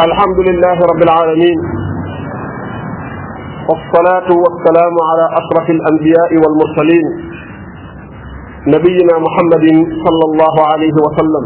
الحمد 0.00 0.38
لله 0.48 0.72
رب 0.88 1.02
العالمين 1.04 1.58
والصلاة 3.68 4.28
والسلام 4.44 4.94
على 5.08 5.24
أشرف 5.38 5.66
الأنبياء 5.70 6.30
والمرسلين 6.44 7.06
نبينا 8.66 9.14
محمد 9.18 9.64
صلى 10.04 10.24
الله 10.32 10.54
عليه 10.72 10.96
وسلم 11.06 11.44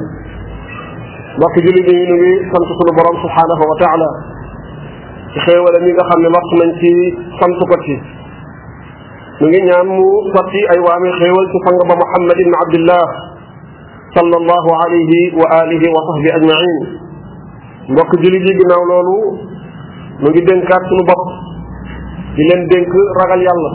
وكجل 1.43 1.77
دينه 1.91 2.23
سنت 2.53 2.71
سنبرم 2.79 3.17
سبحانه 3.23 3.61
وتعالى 3.71 4.11
خيوة 5.47 5.69
لنجا 5.79 6.03
خم 6.11 6.23
مرس 6.23 6.51
من 6.63 6.69
تي 6.81 6.95
سنت 7.43 7.61
قتي 7.75 7.97
نجي 9.43 9.61
نعمو 9.75 10.03
ستي 10.35 10.61
أيوام 10.79 11.03
خير 11.19 11.35
سنبرم 11.53 11.89
محمد 12.03 12.39
عبد 12.63 12.75
الله 12.81 13.05
صلى 14.19 14.37
الله 14.37 14.65
عليه 14.83 15.11
وآله 15.35 15.83
وصحبه 15.95 16.31
أجمعين 16.37 17.01
mbokk 17.91 18.11
jullit 18.23 18.43
yi 18.43 18.55
ginnaaw 18.59 18.83
loolu 18.91 19.17
mu 20.23 20.27
ngi 20.31 20.41
dénkaat 20.47 20.83
suñu 20.89 21.05
bopp 21.07 21.23
di 22.35 22.43
leen 22.51 22.61
dénk 22.71 22.91
ragal 23.21 23.41
yàlla 23.47 23.71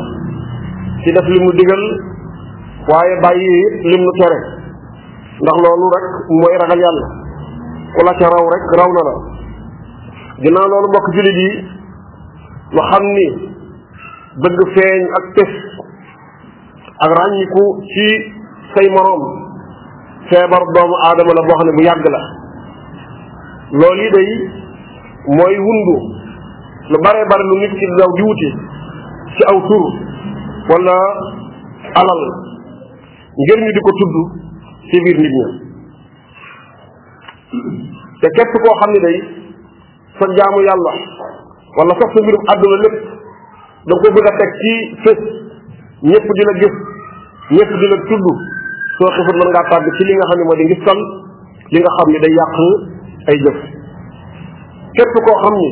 ci 1.02 1.10
def 1.16 1.28
li 1.32 1.40
mu 1.40 1.50
digal 1.56 1.84
waaye 2.92 3.14
bàyyi 3.24 3.52
it 3.66 3.76
lim 3.92 4.02
nu 4.04 4.12
tere 4.20 4.40
ndax 5.44 5.58
loolu 5.66 5.86
rek 5.96 6.08
mooy 6.40 6.54
ragal 6.62 6.80
yàlla 6.86 7.08
ku 7.96 8.00
la 8.05 8.12
ca 8.20 8.28
raw 8.34 8.46
rek 8.55 8.66
raw 8.80 8.90
na 8.98 9.02
la 9.08 9.14
ginnaaw 10.44 10.68
loolu 10.72 10.88
mbokk 10.91 11.08
jullit 11.16 11.38
yi 11.46 11.50
lu 12.76 12.82
xam 12.91 13.04
ni 13.16 13.26
bëgg 14.44 14.60
feeñ 14.76 15.00
ak 15.18 15.24
tës 15.36 15.52
ak 17.05 17.12
ràññiku 17.18 17.64
ci 17.91 18.05
say 18.74 18.88
moroom 18.96 19.24
feebar 20.30 20.64
doomu 20.76 20.96
aadama 21.08 21.32
la 21.38 21.41
boo 21.48 21.55
xam 21.60 21.68
ne 21.68 21.76
bu 21.80 21.84
yàgg 21.90 22.05
la 22.16 22.41
loolu 23.72 24.04
yi 24.04 24.12
day 24.12 24.32
mooy 25.36 25.56
wundu 25.68 25.96
lu 26.92 26.98
bare 27.04 27.22
bare 27.32 27.44
lu 27.52 27.55
nit 27.62 27.72
ki 27.80 27.86
daw 28.00 28.10
di 28.18 28.22
wuti 28.28 28.50
ci 29.38 29.44
aw 29.52 29.58
tur 29.68 29.86
wala 30.72 30.96
alal 32.02 32.22
ngir 33.40 33.60
ñu 33.63 33.70
di 33.76 33.80
ko 33.86 33.91
tudd 34.00 34.16
ci 34.91 34.98
biir 35.05 35.18
nit 35.24 35.34
ñi 35.40 35.52
te 38.22 38.28
képp 38.36 38.54
koo 38.63 38.76
xam 38.82 38.91
ne 38.91 39.00
day 39.08 39.18
sa 40.20 40.26
jaamu 40.38 40.60
yàlla 40.68 40.91
wala 41.80 41.91
sax 42.02 42.10
sa 42.16 42.22
mbirum 42.24 42.44
àdduna 42.54 42.78
lépp 42.84 42.96
da 43.90 43.94
ko 44.02 44.08
bëgg 44.16 44.28
a 44.28 44.32
teg 44.40 44.52
ci 44.62 44.74
fés 45.06 45.20
ñëpp 46.12 46.28
di 46.35 46.44
la 46.48 46.54
gis 46.60 46.76
ñëpp 47.56 47.72
di 47.82 47.88
la 47.91 47.98
tudd 48.04 48.26
soo 49.00 49.12
xifut 49.16 49.35
mën 49.41 49.48
ngaa 49.56 49.70
tàgg 49.72 49.85
ci 49.96 50.04
li 50.10 50.13
nga 50.16 50.28
xam 50.30 50.38
ne 50.40 50.44
moo 50.44 50.56
ngi 50.60 50.68
ngistal 50.70 51.00
li 51.72 51.80
nga 51.80 51.91
xam 51.98 52.08
ni 52.12 52.20
day 52.20 52.35
yàq 52.35 52.56
ay 53.30 53.38
jëf 53.46 53.58
képp 54.98 55.14
koo 55.26 55.36
xam 55.41 55.55
ni 55.62 55.70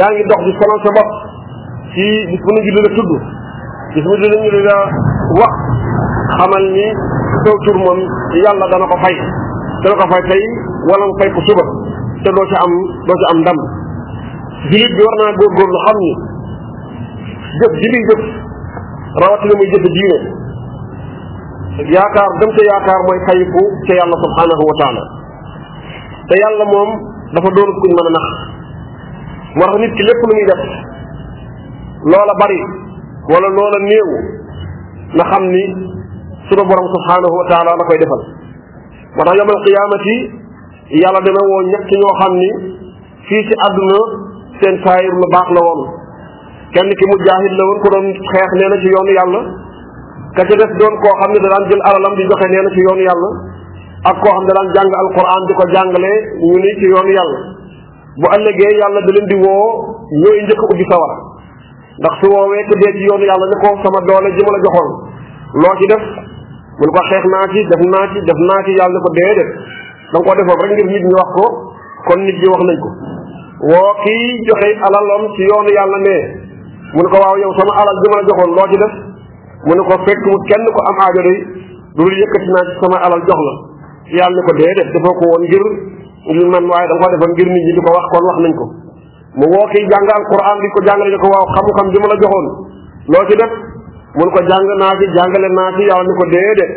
yaa 0.00 0.12
ngi 0.14 0.24
dox 0.30 0.40
di 0.46 0.52
sonal 0.58 0.80
sa 0.84 0.90
bopp 0.96 1.10
ci 1.94 2.06
bis 2.30 2.40
bu 2.46 2.50
ñu 2.64 2.70
la 2.76 2.82
tudd 2.96 3.10
bis 3.94 4.04
bu 4.08 4.14
ñu 4.20 4.50
la 4.68 4.76
wax 5.40 5.54
xamal 6.36 6.64
ni 6.76 6.86
saw 7.44 7.56
tur 7.64 7.76
moom 7.82 7.98
yàlla 8.44 8.66
dana 8.72 8.86
ko 8.92 8.96
fay 9.04 9.16
dana 9.82 9.96
ko 10.00 10.04
fay 10.12 10.22
tey 10.30 10.42
wala 10.88 11.04
mu 11.08 11.14
fay 11.20 11.28
ko 11.34 11.40
suba 11.48 11.64
te 12.24 12.30
doo 12.36 12.44
ci 12.50 12.56
am 12.64 12.72
doo 13.08 13.16
ci 13.20 13.24
am 13.32 13.38
ndam 13.44 13.58
julit 14.68 14.92
bi 14.96 15.02
war 15.06 15.16
naa 15.20 15.36
góorgóorlu 15.40 15.78
xam 15.86 15.96
ni 16.04 16.10
jëf 17.60 17.72
ji 17.80 17.86
muy 17.94 18.02
jëf 18.08 18.22
rawatina 19.22 19.54
muy 19.60 19.68
jëf 19.74 19.84
diine 19.96 20.18
yaakaar 21.96 22.30
dem 22.40 22.50
te 22.58 22.62
yaakaar 22.70 23.00
mooy 23.08 23.20
fayiku 23.28 23.62
ca 23.86 23.92
yàlla 24.00 24.16
subhanahu 24.24 24.64
wa 24.68 24.76
taala 24.82 25.04
te 26.28 26.34
yàlla 26.42 26.64
moom 26.74 26.90
dafa 27.34 27.48
doon 27.56 27.70
kuñ 27.80 27.90
man 27.98 28.06
a 28.08 28.10
nax 28.16 28.28
moo 29.58 29.66
tax 29.66 29.74
nit 29.82 29.92
ki 29.96 30.02
lépp 30.08 30.20
lu 30.22 30.26
muy 30.32 30.44
def 30.50 30.62
loola 32.12 32.34
bari 32.40 32.60
wala 33.32 33.48
loola 33.56 33.78
néew 33.90 34.08
na 35.18 35.24
xam 35.32 35.42
ni 35.54 35.64
sunu 36.48 36.62
borom 36.68 36.86
subhaanahu 36.94 37.34
wa 37.40 37.46
taala 37.50 37.70
la 37.80 37.84
koy 37.88 37.98
defal 38.04 38.22
moo 39.16 39.24
tax 39.26 39.34
yawmal 39.40 39.60
qiyaamati 39.64 40.16
yàlla 41.02 41.20
dana 41.26 41.40
woo 41.50 41.62
ñett 41.72 41.84
ñoo 42.00 42.14
xam 42.20 42.32
ni 42.42 42.48
fii 43.28 43.42
ci 43.48 43.54
àdduna 43.66 44.00
seen 44.60 44.76
saayir 44.84 45.14
baax 45.34 45.48
la 45.56 45.60
woon 45.66 45.80
kenn 46.76 46.90
ki 46.98 47.04
mujaahid 47.12 47.52
la 47.58 47.64
woon 47.68 47.78
ku 47.84 47.88
doon 47.94 48.06
xeex 48.30 48.48
nee 48.60 48.68
na 48.72 48.76
ci 48.84 48.88
yoonu 48.94 49.12
yàlla 49.18 49.40
ka 50.36 50.42
ca 50.48 50.54
def 50.60 50.72
doon 50.80 50.94
koo 51.04 51.14
xam 51.22 51.30
ne 51.32 51.38
da 51.44 51.48
daan 51.56 51.64
jël 51.72 51.82
alalam 51.88 52.14
di 52.18 52.22
joxe 52.28 52.46
nee 52.52 52.62
na 52.64 52.70
ci 52.76 52.80
yoonu 52.86 53.04
yàlla 53.10 53.30
ak 54.06 54.14
koo 54.22 54.30
xam 54.30 54.44
ne 54.46 54.52
daan 54.54 54.68
jàng 54.74 54.90
alquran 55.02 55.42
di 55.48 55.54
ko 55.58 55.64
jàngale 55.74 56.12
ñu 56.46 56.54
ni 56.62 56.70
ci 56.78 56.86
yoonu 56.92 57.10
yàlla 57.16 57.38
bu 58.22 58.26
ëllëgee 58.36 58.72
yàlla 58.78 59.00
da 59.06 59.10
leen 59.14 59.26
di 59.30 59.36
woo 59.42 59.68
ñooy 60.22 60.38
njëkk 60.46 60.62
ubbi 60.70 60.86
sawar 60.90 61.12
ndax 61.98 62.12
su 62.20 62.26
woowee 62.30 62.62
ku 62.68 62.74
dee 62.82 62.92
ci 62.96 63.02
yoonu 63.10 63.24
yàlla 63.26 63.46
ne 63.50 63.56
ko 63.62 63.68
sama 63.82 63.98
doole 64.06 64.28
ji 64.36 64.42
ma 64.46 64.54
la 64.54 64.60
joxoon 64.64 64.90
loo 65.62 65.74
ci 65.78 65.84
def 65.92 66.04
mun 66.78 66.90
ko 66.94 67.00
xeex 67.10 67.24
naa 67.32 67.46
ci 67.52 67.60
def 67.72 67.82
naa 67.94 68.06
ci 68.14 68.18
def 68.22 68.38
naa 68.48 68.60
ci 68.66 68.72
yàlla 68.78 68.94
ne 68.94 69.00
ko 69.06 69.10
déedéet 69.18 69.50
da 70.12 70.16
nga 70.22 70.26
ko 70.26 70.30
defoon 70.38 70.58
rek 70.62 70.70
ngir 70.86 71.00
nit 71.06 71.14
wax 71.18 71.28
ko 71.38 71.46
kon 72.06 72.18
nit 72.22 72.36
ñi 72.42 72.48
wax 72.54 72.62
nañ 72.70 72.78
ko 72.84 72.88
woo 73.72 73.90
kii 74.04 74.46
joxe 74.46 74.68
alalam 74.88 75.22
ci 75.34 75.42
yoonu 75.50 75.70
yàlla 75.74 75.98
ne 76.06 76.16
mu 76.94 77.00
ne 77.02 77.08
ko 77.14 77.18
waaw 77.24 77.36
yow 77.42 77.52
sama 77.58 77.72
alal 77.82 77.98
ji 78.02 78.08
ma 78.14 78.18
joxoon 78.30 78.50
loo 78.56 78.66
ci 78.70 78.76
def 78.82 78.94
mu 79.66 79.72
ne 79.74 79.82
ko 79.90 79.94
fekk 80.06 80.20
mu 80.30 80.36
kenn 80.48 80.64
ko 80.74 80.80
am 80.90 80.96
aajo 81.04 81.20
day 81.26 81.38
du 81.98 82.02
yëkkati 82.22 82.48
naa 82.54 82.64
ci 82.68 82.72
sama 82.78 82.98
alal 83.08 83.22
jox 83.26 83.40
la 83.50 83.54
yàlla 84.10 84.36
ne 84.36 84.42
ko 84.48 84.52
de 84.58 84.70
dafa 84.92 85.10
ko 85.18 85.24
woon 85.32 85.42
ngir 85.44 85.64
man 86.52 86.64
waaye 86.72 86.86
da 86.88 86.94
nga 86.96 87.04
ko 87.04 87.10
defoon 87.14 87.32
ngir 87.36 87.48
nit 87.52 87.62
ñi 87.66 87.72
di 87.76 87.80
ko 87.84 87.90
wax 87.96 88.04
kon 88.12 88.24
wax 88.28 88.36
nañ 88.44 88.52
ko 88.56 88.64
mu 89.38 89.44
woo 89.52 89.66
kii 89.72 89.84
jàng 89.92 90.08
alquran 90.16 90.56
di 90.64 90.68
ko 90.74 90.78
jàngale 90.88 91.10
ne 91.12 91.18
ko 91.22 91.28
waaw 91.32 91.46
xam-xam 91.52 91.86
bi 91.92 91.98
ma 92.00 92.08
la 92.08 92.16
joxoon 92.22 92.46
loo 93.12 93.24
ci 93.28 93.34
def 93.36 93.52
mun 94.16 94.28
ko 94.32 94.40
jàng 94.48 94.64
naa 94.80 94.94
ci 95.00 95.06
jàngale 95.12 95.48
naa 95.56 95.70
ci 95.76 95.82
yàlla 95.88 96.04
ne 96.08 96.12
ko 96.20 96.24
déedéet 96.32 96.70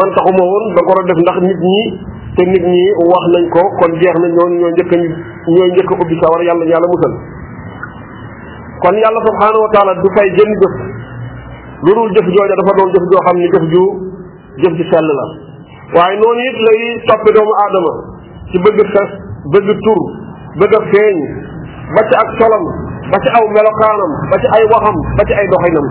man 0.00 0.10
taxuma 0.16 0.42
woon 0.50 0.64
da 0.76 0.80
ko 0.86 0.92
def 1.06 1.18
ndax 1.22 1.38
nit 1.46 1.60
ñi 1.70 1.80
te 2.36 2.42
nit 2.50 2.64
ñi 2.66 2.84
wax 3.12 3.24
nañ 3.34 3.44
ko 3.54 3.62
kon 3.78 3.90
jeex 4.02 4.14
na 4.18 4.26
ñoo 4.34 4.48
ñoo 4.58 4.70
njëkk 4.74 4.92
a 4.92 4.96
ñooy 5.54 5.68
njëkk 5.74 5.90
a 5.92 5.94
ubbi 6.02 6.14
sawar 6.22 6.40
yàlla 6.48 6.64
yàlla 6.66 6.86
musal 6.90 7.14
kon 8.82 8.94
yàlla 8.98 9.20
subhanahu 9.30 9.62
wa 9.66 9.70
taala 9.70 9.94
du 10.02 10.08
fay 10.18 10.28
jënd 10.36 10.52
jëf 10.62 10.74
lu 11.86 11.90
dul 11.98 12.10
jëf 12.18 12.26
jooja 12.34 12.54
dafa 12.58 12.72
doon 12.78 12.90
jëf 12.96 13.04
joo 13.12 13.22
xa 13.26 13.30
ni 13.38 13.46
jëf 13.54 13.64
ju 13.72 13.82
jëf 14.66 14.72
ju 14.78 14.84
waaye 15.94 16.16
noonu 16.20 16.40
it 16.48 16.56
lay 16.66 16.82
topp 17.08 17.24
doomu 17.36 17.52
aadama 17.62 17.92
ci 18.50 18.58
bëgg 18.66 18.80
xes 18.92 19.10
bëgg 19.52 19.68
tur 19.86 20.00
bëgg 20.60 20.74
feeñ 20.92 21.14
ba 21.96 22.00
ci 22.10 22.14
ak 22.22 22.28
solam 22.40 22.64
ba 23.12 23.18
ci 23.24 23.28
aw 23.38 23.44
melokaanam 23.56 24.12
ba 24.32 24.36
ci 24.42 24.48
ay 24.56 24.64
waxam 24.72 24.96
ba 25.16 25.22
ci 25.28 25.34
ay 25.40 25.46
doxinam 25.52 25.86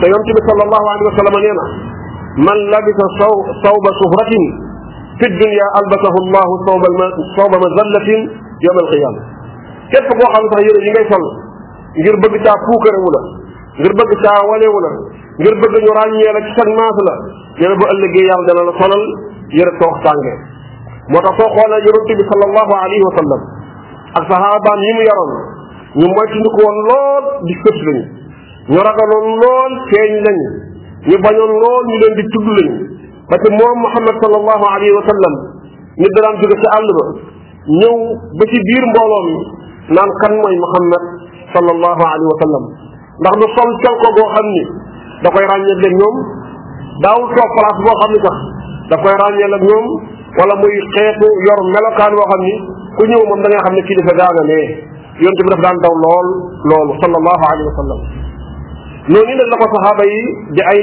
te 0.00 0.04
yonte 0.12 0.30
bi 0.36 0.40
sallallahu 0.48 0.86
alayhi 0.92 1.08
wa 1.08 1.16
sallam 1.18 1.36
nee 1.40 1.54
na 1.60 1.64
man 2.46 2.58
labisa 2.76 3.06
saw 3.20 3.34
sawba 3.64 3.90
suhratin 4.00 4.44
fi 5.20 5.26
dunya 5.40 5.66
albasahu 5.80 6.18
llahu 6.34 6.52
sawba 6.68 6.88
sawba 7.38 7.56
mazallatin 7.64 8.20
yawm 8.68 8.78
alqiyama 8.84 9.20
képp 9.96 10.08
koo 10.12 10.28
xam 10.36 10.44
sax 10.52 10.60
yére 10.68 10.80
yi 10.84 10.90
ngay 10.92 11.06
sol 11.12 11.24
ngir 12.04 12.16
bëgg 12.26 12.36
caa 12.44 12.56
puukarewu 12.68 13.10
la 13.16 13.20
ngir 13.80 13.92
bëgg 14.00 14.12
caa 14.24 14.40
wanewu 14.50 14.78
la 14.84 14.90
ngir 15.38 15.54
bëgg 15.62 15.74
ñu 15.84 15.92
ràññee 16.00 16.30
la 16.34 16.40
ci 16.44 16.52
sag 16.58 16.68
maas 16.80 16.96
la 17.06 17.14
yére 17.60 17.74
bu 17.80 17.84
ëllëgee 17.92 18.24
yàlla 18.28 18.46
dana 18.48 18.62
la 18.70 18.74
solal 18.80 19.02
yére 19.56 19.72
toox 19.82 19.96
tànge 20.04 20.34
moo 21.12 21.20
tax 21.26 21.34
soo 21.40 21.48
xoolee 21.56 21.80
yonente 21.86 22.12
bi 22.20 22.24
sallallahu 22.30 22.72
alayhi 22.82 23.04
wa 23.08 23.12
sallam 23.18 23.42
ak 24.16 24.22
saxaabaan 24.32 24.78
yi 24.86 24.92
mu 24.96 25.02
yaroon 25.08 25.32
ñu 26.00 26.06
moytandiku 26.16 26.60
woon 26.66 26.78
lool 26.88 27.24
di 27.48 27.54
sëf 27.62 27.76
lañu 27.86 28.04
ñu 28.72 28.78
ragaloon 28.88 29.26
lool 29.42 29.72
feeñ 29.90 30.10
lañu 30.24 30.48
ñu 31.08 31.16
bañoon 31.26 31.52
lool 31.62 31.82
ñu 31.90 31.94
leen 32.02 32.14
di 32.18 32.24
tudd 32.32 32.48
lañu 32.56 32.74
parce 33.28 33.42
que 33.44 33.50
moom 33.60 33.76
Muhammad 33.84 34.16
sallallahu 34.24 34.64
alayhi 34.72 34.94
wa 34.98 35.04
sallam 35.10 35.34
nit 36.00 36.12
da 36.16 36.20
daan 36.24 36.36
jóge 36.40 36.56
ci 36.64 36.68
àll 36.78 36.88
ba 37.00 37.04
ñëw 37.80 37.98
ba 38.40 38.44
ci 38.52 38.58
biir 38.70 38.84
mbooloo 38.88 39.22
mi 39.28 39.36
naan 39.94 40.10
kan 40.22 40.32
mooy 40.40 40.56
Muhammad 40.64 41.02
sallallahu 41.52 42.02
alayhi 42.12 42.28
wa 42.32 42.38
sallam 42.42 42.64
ndax 43.20 43.34
du 43.40 43.46
sol 43.56 43.70
col 43.84 43.96
ko 44.02 44.08
boo 44.16 44.28
xam 44.34 44.48
ni 44.56 44.64
da 45.22 45.28
koy 45.34 45.44
ràññeel 45.50 45.84
ak 45.86 45.94
ñoom 46.00 46.16
daawul 47.02 47.28
toog 47.36 47.50
place 47.56 47.78
boo 47.84 47.96
xam 48.02 48.10
ni 48.14 48.18
sax 48.26 48.36
da 48.90 48.96
koy 49.02 49.14
ràññeel 49.22 49.54
ak 49.58 49.62
ñoom 49.70 49.84
wala 50.38 50.54
muy 50.62 50.74
xeetu 50.94 51.26
yor 51.48 51.60
melokaan 51.74 52.12
boo 52.18 52.28
xam 52.30 52.40
ni 52.46 52.54
ku 52.96 53.02
ñëw 53.10 53.22
moom 53.28 53.40
da 53.44 53.48
ngay 53.48 53.62
xam 53.64 53.74
ne 53.76 53.82
kii 53.86 53.96
dafa 54.00 54.14
gaa 54.20 54.32
nga 54.34 54.44
nee 54.50 54.66
yonte 55.24 55.40
bi 55.46 55.50
daf 55.54 55.62
daan 55.64 55.78
daw 55.84 55.94
lool 56.04 56.28
loolu 56.68 56.92
sallallahu 57.02 57.44
alayhi 57.50 57.66
wa 57.72 57.78
sallam 57.80 58.00
noonu 59.12 59.32
nag 59.40 59.48
la 59.52 59.56
ko 59.60 59.64
saxaaba 59.74 60.02
yi 60.12 60.18
di 60.56 60.60
ay 60.72 60.80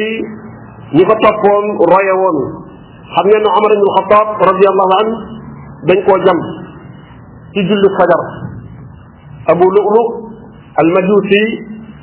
ñi 0.95 1.03
ko 1.09 1.13
toppoon 1.23 1.65
roye 1.93 2.13
woon 2.21 2.37
xam 3.13 3.25
ngeen 3.29 3.43
ne 3.45 3.49
Omar 3.59 3.71
ibn 3.77 3.85
Xataab 3.97 4.29
radiallahu 4.49 4.93
an 5.01 5.07
dañ 5.89 5.99
koo 6.07 6.17
jam 6.25 6.37
ci 7.53 7.61
julli 7.69 7.89
fajar 7.99 8.21
Abu 9.53 9.65
Lu'lu 9.75 10.01
al 10.81 10.87
Majusi 10.95 11.41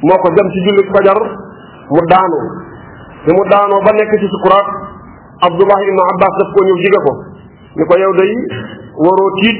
moo 0.06 0.18
ko 0.22 0.28
jam 0.38 0.46
ci 0.54 0.58
julli 0.66 0.82
fajar 0.94 1.20
mu 1.94 2.00
daanoo 2.06 2.42
bi 3.26 3.30
mu 3.34 3.42
daanoo 3.50 3.80
ba 3.84 3.90
nekk 3.98 4.12
ci 4.18 4.26
sukuraat 4.30 4.68
abdullah 5.50 5.78
ibnu 5.82 6.02
abbas 6.14 6.32
daf 6.40 6.48
koo 6.54 6.62
ñëw 6.66 6.78
jige 6.78 7.00
ko 7.06 7.12
ni 7.76 7.82
ko 7.86 7.94
yow 7.98 8.12
day 8.18 8.32
waroo 9.02 9.30
tiit 9.42 9.58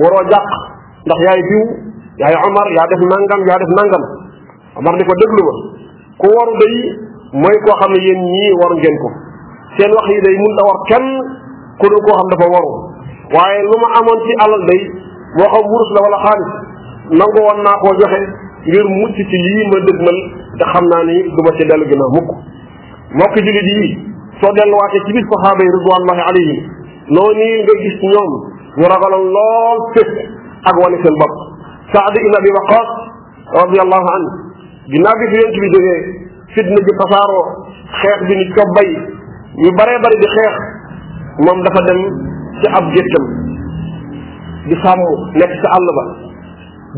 waroo 0.00 0.22
jàq 0.30 0.48
ndax 1.06 1.18
yaay 1.26 1.40
diw 1.48 1.62
yaay 2.22 2.34
omar 2.46 2.66
yaa 2.76 2.86
def 2.90 3.02
nangam 3.10 3.40
yaa 3.50 3.58
def 3.62 3.72
nangam 3.78 4.02
omar 4.78 4.94
ni 4.96 5.02
ko 5.06 5.14
déglu 5.22 5.42
ma 5.48 5.54
ku 6.22 6.26
waru 6.36 6.54
day 6.62 6.74
mooy 7.42 7.56
koo 7.66 7.76
xam 7.82 7.90
ne 7.94 7.98
yéen 8.06 8.20
ñii 8.32 8.52
waru 8.62 8.74
ngeen 8.78 8.96
ko 9.02 9.08
seen 9.76 9.90
wax 9.94 10.06
yi 10.10 10.20
day 10.26 10.36
mun 10.38 10.52
da 10.56 10.62
war 10.70 10.78
kenn 10.90 11.06
ku 11.82 11.84
dul 11.92 12.02
koo 12.06 12.14
xam 12.20 12.28
dafa 12.32 12.46
waru 12.54 12.70
waaye 13.34 13.58
lu 13.66 13.76
ma 13.82 13.88
amoon 13.98 14.18
ci 14.24 14.32
alal 14.44 14.62
day 14.70 14.82
moo 15.38 15.50
xam 15.54 15.64
wurus 15.70 15.90
la 15.98 16.00
wala 16.06 16.18
xaalis 16.26 16.54
nangu 17.14 17.38
woon 17.38 17.58
naa 17.62 17.78
joxe 17.98 18.20
ngir 18.66 18.84
mucc 18.90 19.14
ci 19.30 19.36
lii 19.46 19.66
ma 19.70 19.78
dëgmal 19.86 20.18
te 20.58 20.64
xam 20.72 20.84
naa 20.90 21.04
ni 21.06 21.16
du 21.36 21.40
ma 21.46 21.50
ci 21.56 21.64
dellu 21.68 21.86
ginnaaw 21.86 22.10
mukk 22.16 22.28
mbokk 23.14 23.34
jullit 23.46 23.62
yi 23.62 24.10
soo 24.40 24.52
delluwaatee 24.56 25.02
ci 25.06 25.12
biir 25.14 25.24
saxaaba 25.30 26.16
yi 26.16 26.24
alayhim 26.26 26.62
noonu 27.14 27.44
nga 27.66 27.74
gis 27.82 27.96
ñoom 28.12 28.30
ñu 28.78 28.84
ragaloon 28.94 29.26
lool 29.34 29.78
fépp 29.94 30.10
ak 30.70 30.74
wane 30.82 30.96
seen 31.02 31.14
bopp 31.20 31.34
Saad 31.94 32.14
ibn 32.18 32.34
Abi 32.38 32.50
Waqas 32.58 32.88
radiallahu 33.62 34.06
anhu 34.16 34.30
bi 34.90 34.98
fi 34.98 35.36
yonent 35.36 35.56
bi 35.62 35.68
jógee 35.74 36.00
fitna 36.58 36.74
ji 36.86 36.92
tasaaroo 37.00 37.44
xeex 38.02 38.20
bi 38.26 38.34
ni 38.36 38.44
ko 38.54 38.62
ñu 39.62 39.70
baree 39.78 39.98
bari 40.02 40.16
di 40.18 40.28
xeex 40.34 40.54
moom 41.46 41.62
dafa 41.62 41.80
dem 41.86 42.00
ci 42.60 42.66
ab 42.78 42.84
géttam 42.96 43.24
di 44.66 44.74
sàmm 44.82 45.00
nekk 45.38 45.52
ci 45.62 45.66
àll 45.76 45.86
ba 45.98 46.04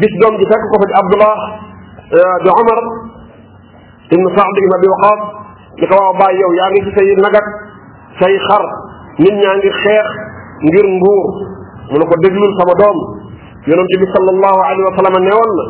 bis 0.02 0.12
doom 0.22 0.34
ji 0.40 0.46
fekk 0.50 0.64
ko 0.72 0.76
fa 0.82 0.86
abdullah 1.02 1.36
di 2.42 2.48
omar 2.50 2.78
ibn 4.16 4.24
saad 4.38 4.54
ibn 4.62 4.72
abi 4.78 4.86
waqas 4.94 5.20
ni 5.78 5.86
ko 5.90 5.94
waaw 5.98 6.14
bàyyi 6.18 6.38
yow 6.42 6.52
yaa 6.58 6.70
ngi 6.72 6.80
ci 6.86 6.90
say 6.98 7.06
nagat 7.22 7.46
say 8.22 8.32
xar 8.46 8.64
nit 9.22 9.34
ñaa 9.42 9.54
ngi 9.58 9.70
xeex 9.82 10.08
ngir 10.70 10.86
nguur 10.96 11.24
mu 11.92 11.96
ne 12.00 12.04
ko 12.08 12.14
déglul 12.24 12.52
sama 12.62 12.74
doom 12.82 12.98
yonente 13.68 13.94
bi 14.02 14.06
sallallahu 14.14 14.58
alayhi 14.70 14.86
wa 14.86 14.92
sallam 15.02 15.16
ne 15.26 15.32
woon 15.34 15.52
na 15.60 15.66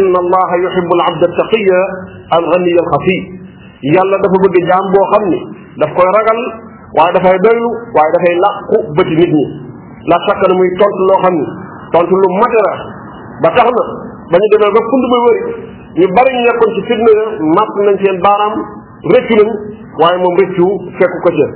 inna 0.00 0.18
allah 0.24 0.48
yuhibbu 0.64 0.92
al-abda 1.02 1.24
at-taqiya 1.30 1.80
al-ghaniya 2.38 2.78
al-khafi 2.82 3.16
yàlla 3.94 4.16
dafa 4.24 4.36
bëgg 4.44 4.56
jaam 4.70 4.84
boo 4.94 5.04
xam 5.14 5.24
ni 5.34 5.38
daf 5.82 5.90
koy 5.98 6.06
ragal 6.18 6.38
waaye 6.98 7.10
dafay 7.18 7.36
doylu 7.46 7.68
waaye 7.94 8.10
dafay 8.16 8.34
làqu 8.46 8.76
bëti 8.98 9.14
nit 9.22 9.32
ñi 9.38 9.46
la 10.10 10.16
sakk 10.30 10.40
na 10.48 10.54
muy 10.58 10.70
tontu 10.80 11.02
loo 11.10 11.18
xam 11.26 11.34
ni 11.42 11.46
tontu 11.94 12.14
lu 12.22 12.28
matera 12.40 12.74
ba 13.42 13.50
tax 13.50 13.64
na 13.64 13.70
ba 14.30 14.36
ñu 14.38 14.46
demee 14.52 14.70
ba 14.74 14.80
ko 14.86 14.94
ba 15.12 15.18
wëri 15.26 15.40
ñu 15.98 16.06
bari 16.16 16.30
ñu 16.34 16.42
nekkoon 16.46 16.74
ci 16.74 16.80
fitna 16.86 17.10
ya 17.18 17.24
màpp 17.56 17.74
nañ 17.86 17.96
seen 18.02 18.16
baaraam 18.22 18.54
rëccu 19.10 19.34
na 19.38 19.44
waaye 19.98 20.18
moom 20.22 20.36
rëccu 20.38 20.66
fekku 20.98 21.18
ko 21.24 21.28
ca 21.34 21.46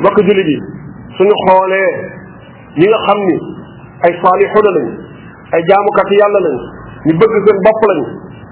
mbokk 0.00 0.16
jullit 0.24 0.48
yi 0.52 0.58
suñu 1.16 1.34
xoolee 1.44 1.88
ñi 2.80 2.86
nga 2.88 2.98
xam 3.06 3.18
ni 3.28 3.36
ay 4.08 4.12
saalixuna 4.22 4.70
lañ 4.76 4.88
ay 5.54 5.60
jaamukati 5.68 6.14
yàlla 6.22 6.40
lañ 6.46 6.56
ñu 7.06 7.12
bëgg 7.20 7.32
seen 7.44 7.58
bopp 7.66 7.80
lañ 7.90 8.00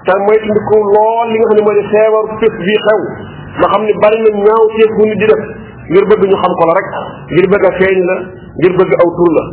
te 0.05 0.11
moytandiku 0.25 0.75
lool 0.77 1.27
li 1.33 1.37
nga 1.39 1.47
xam 1.49 1.57
ne 1.57 1.61
mooy 1.65 1.77
di 1.81 1.83
xeewar 1.89 2.23
nga 2.29 3.67
xam 3.73 3.81
ne 3.89 3.93
bari 4.03 4.17
na 4.21 4.29
ñaaw 4.45 4.63
teef 4.77 4.91
bu 4.97 5.03
nit 5.09 5.17
di 5.17 6.27
xam 6.29 6.53
ko 6.59 6.63
la 6.69 6.73
rek 6.77 6.89
ngir 7.33 7.45
bëgg 7.53 7.65
a 7.65 7.71
feeñ 7.81 7.97
la 8.09 8.15
ngir 8.61 8.73
bëgg 8.79 8.91
aw 9.01 9.09
tur 9.19 9.31
la 9.39 9.43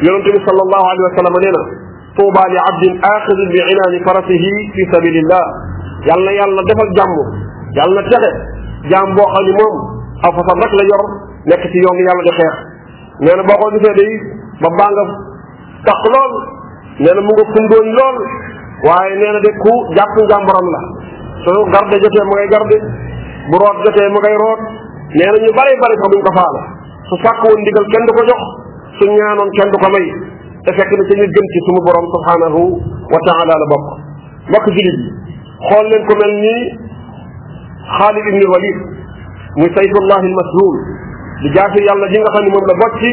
yonente 0.00 0.32
bi 0.32 0.40
sallallahu 0.48 0.86
alayhi 0.88 1.06
wa 1.06 1.14
sallam 1.20 1.34
nee 1.44 1.52
na 1.54 1.64
طوبى 2.20 2.44
لعبد 2.56 2.84
اخذ 3.16 3.38
بعنان 3.52 3.94
فرسه 4.06 4.38
في 4.74 4.82
سبيل 4.92 5.16
الله 5.24 5.44
يلا 6.10 6.32
يلا 6.42 6.60
دفق 6.70 6.88
جامو 6.98 7.22
يلا 7.78 8.00
تخ 8.12 8.24
جامبو 8.92 9.22
خاني 9.34 9.52
موم 9.60 9.74
او 10.24 10.30
فصل 10.36 10.54
رك 10.64 10.72
لا 10.78 10.84
يور 10.90 11.02
نك 11.50 11.62
في 11.72 11.78
يوم 11.86 11.96
يلا 12.06 12.22
دي 12.28 12.32
خيخ 12.38 12.56
نانا 13.24 13.42
بوكو 13.48 13.66
دي 13.74 13.78
سيدي 13.86 14.08
با 14.62 14.68
بانغ 14.80 15.00
تخ 15.86 16.00
لول 16.14 16.32
نانا 17.04 17.20
موغو 17.28 17.44
كوندون 17.54 17.86
لول 17.98 18.16
واي 18.86 19.10
نانا 19.20 19.38
دي 19.46 19.50
كو 19.62 19.72
جاب 19.96 20.12
جامبرام 20.30 20.66
لا 20.74 20.80
سو 21.44 21.50
غارد 21.72 21.92
جاتي 22.02 22.20
موغي 22.28 22.46
غارد 22.52 22.72
بو 23.50 23.56
روت 23.62 23.76
جاتي 23.86 24.02
موغي 24.16 24.34
روت 24.42 24.60
نانا 25.18 25.38
ني 25.42 25.50
باري 25.58 25.74
باري 25.82 25.94
فابو 26.02 26.18
كفالا 26.28 26.62
سو 27.08 27.14
فاكو 27.24 27.48
نديغال 27.60 27.86
كين 27.92 28.02
دوكو 28.08 28.22
جوخ 28.30 28.42
سو 28.98 29.04
نيانون 29.14 29.48
كين 29.56 29.68
دوكو 29.74 29.88
ماي 29.94 30.06
te 30.66 30.70
fekk 30.76 30.90
ne 30.94 31.04
dañu 31.10 31.24
jëm 31.34 31.46
ci 31.52 31.58
suñu 31.66 31.80
borom 31.86 32.06
subhanahu 32.14 32.62
wa 33.12 33.18
taala 33.28 33.54
la 33.62 33.66
bokk 33.72 33.86
mbokk 34.50 34.66
julit 34.76 34.96
yi 35.00 35.10
xool 35.68 35.86
leen 35.92 36.04
ko 36.08 36.14
mel 36.20 36.32
ni 36.44 36.54
xaalid 37.96 38.26
ibni 38.30 38.44
walid 38.54 38.76
muy 39.60 39.68
sayfullah 39.76 40.18
almaslul 40.20 40.74
di 41.44 41.48
jaasu 41.56 41.78
yàlla 41.86 42.06
ji 42.12 42.18
nga 42.20 42.30
xam 42.36 42.44
ne 42.44 42.50
moom 42.56 42.64
la 42.72 42.76
bokk 42.82 42.92
ci 43.04 43.10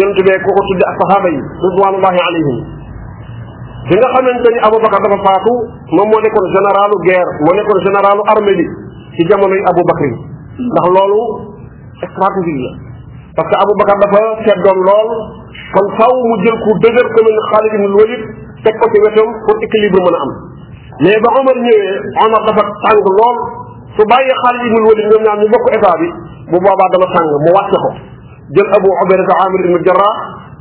yonent 0.00 0.18
bee 0.26 0.38
ko 0.46 0.50
ko 0.58 0.62
tudde 0.70 0.84
ak 0.90 0.96
sahaaba 1.04 1.28
yi 1.36 1.40
ridwanullahi 1.66 2.20
alayhim 2.26 2.58
bi 3.90 3.94
nga 4.02 4.08
xamante 4.16 4.48
ni 4.50 4.58
abubakar 4.68 5.00
dafa 5.06 5.18
faatu 5.26 5.52
moom 5.98 6.06
moo 6.10 6.18
nekkoon 6.26 6.46
généralu 6.56 6.96
guerre 7.06 7.30
moo 7.46 7.52
nekkoon 7.60 7.78
généralu 7.86 8.22
armée 8.34 8.58
bi 8.58 8.66
ci 9.14 9.22
jamonoy 9.30 9.62
abubakar 9.70 10.08
yi 10.10 10.18
ndax 10.66 10.86
loolu 10.98 11.20
stratégie 12.10 12.58
la 12.66 12.72
parce 13.38 13.46
que 13.46 13.56
abubakar 13.62 13.98
dafa 14.02 14.22
seddoon 14.44 14.80
lool 14.82 15.10
kon 15.74 15.86
faaw 15.98 16.12
mu 16.12 16.34
jël 16.44 16.56
ko 16.64 16.70
dëgër 16.84 17.06
ko 17.12 17.18
mel 17.26 17.34
ni 17.36 17.42
Khalid 17.50 17.72
ibn 17.78 17.86
Walid 17.96 18.22
tek 18.64 18.74
ko 18.80 18.86
ci 18.92 18.98
wetam 19.04 19.28
pour 19.46 19.56
équilibre 19.66 20.00
mën 20.04 20.12
a 20.12 20.20
am 20.22 20.30
mais 21.02 21.16
ba 21.24 21.28
Omar 21.40 21.56
ñëwee 21.56 21.96
Omar 22.28 22.42
dafa 22.46 22.62
tàng 22.84 23.00
lool 23.08 23.36
su 23.96 24.02
bàyyee 24.12 24.34
Khalid 24.42 24.62
ibn 24.68 24.78
Walid 24.88 25.06
ñoom 25.12 25.22
ñaar 25.26 25.38
ñu 25.40 25.46
bokk 25.54 25.66
état 25.76 25.94
bi 26.00 26.08
bu 26.52 26.56
boobaa 26.60 26.88
dama 26.92 27.08
tàng 27.16 27.28
mu 27.44 27.50
wàcc 27.56 27.72
ko 27.72 27.88
jël 28.52 28.68
Abu 28.76 28.88
Ubayda 29.00 29.34
Amir 29.48 29.60
ibn 29.72 29.80
jarra 29.88 30.08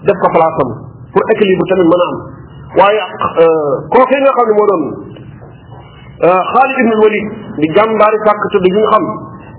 def 0.08 0.16
ko 0.24 0.28
place 0.32 0.60
am 0.64 0.70
pour 1.12 1.24
équilibre 1.36 1.64
tamit 1.68 1.88
mën 1.92 2.00
a 2.04 2.08
am 2.08 2.16
waaye 2.80 3.04
kooku 3.92 4.16
nga 4.16 4.32
xam 4.38 4.46
ne 4.48 4.54
moo 4.56 4.68
doon 4.72 4.84
Khalid 6.24 6.78
ibn 6.86 6.94
Walid 7.04 7.28
di 7.60 7.68
jàmbaari 7.76 8.18
sàkk 8.24 8.40
tudd 8.56 8.64
gi 8.64 8.72
nga 8.80 8.88
xam 8.96 9.04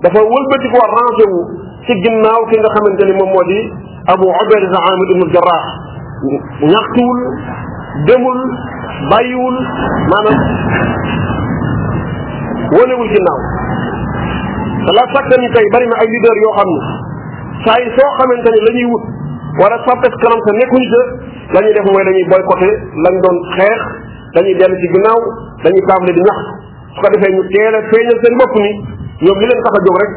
dafa 0.01 0.19
wëlbati 0.33 0.67
ko 0.73 0.77
ranger 0.81 1.29
wu 1.29 1.41
ci 1.87 1.93
ginnaaw 2.03 2.41
ki 2.47 2.55
nga 2.59 2.73
xamante 2.79 3.03
ni 3.11 3.13
moom 3.19 3.27
moo 3.33 3.43
di 3.47 3.57
abu 4.07 4.23
ubayda 4.27 4.79
amid 4.91 5.09
ibnu 5.15 5.25
jarrah 5.35 5.63
ñaxtuwul 6.71 7.19
demul 8.07 8.39
bàyyiwul 9.11 9.57
maanaam 10.11 10.39
wonewul 12.75 13.09
ginnaaw 13.13 13.39
te 14.87 14.91
la 14.95 15.03
sàkka 15.15 15.35
ni 15.43 15.47
tey 15.55 15.65
bari 15.75 15.87
na 15.91 15.95
ay 16.03 16.07
leader 16.13 16.35
yoo 16.43 16.53
xam 16.59 16.69
ne 16.77 16.81
saa 17.67 17.77
yi 17.83 17.91
soo 17.99 18.11
xamante 18.19 18.47
ni 18.55 18.59
la 18.67 18.71
ñuy 18.79 18.87
wut 18.93 19.03
wala 19.59 19.75
soppees 19.83 20.15
kanam 20.23 20.39
sa 20.47 20.51
nekkuñ 20.59 20.83
sa 20.93 21.01
la 21.59 21.59
ñuy 21.67 21.73
def 21.77 21.83
mooy 21.91 22.03
dañuy 22.07 22.23
boycotté 22.31 22.69
lañ 23.05 23.13
doon 23.27 23.37
xeex 23.59 23.79
dañuy 24.39 24.55
dellu 24.55 24.75
ci 24.81 24.87
ginnaaw 24.95 25.19
dañuy 25.67 25.83
tàmbali 25.91 26.15
di 26.15 26.23
ñax 26.23 26.39
su 26.95 26.97
ko 27.03 27.07
defee 27.11 27.35
ñu 27.35 27.43
teel 27.51 27.75
a 27.75 27.79
feeñal 27.91 28.17
seen 28.23 28.33
bopp 28.39 28.53
ni 28.55 28.71
ñoom 29.27 29.35
li 29.41 29.45
leen 29.51 29.61
tax 29.67 29.73
a 29.75 29.79
jóg 29.87 29.97
rek 30.01 30.11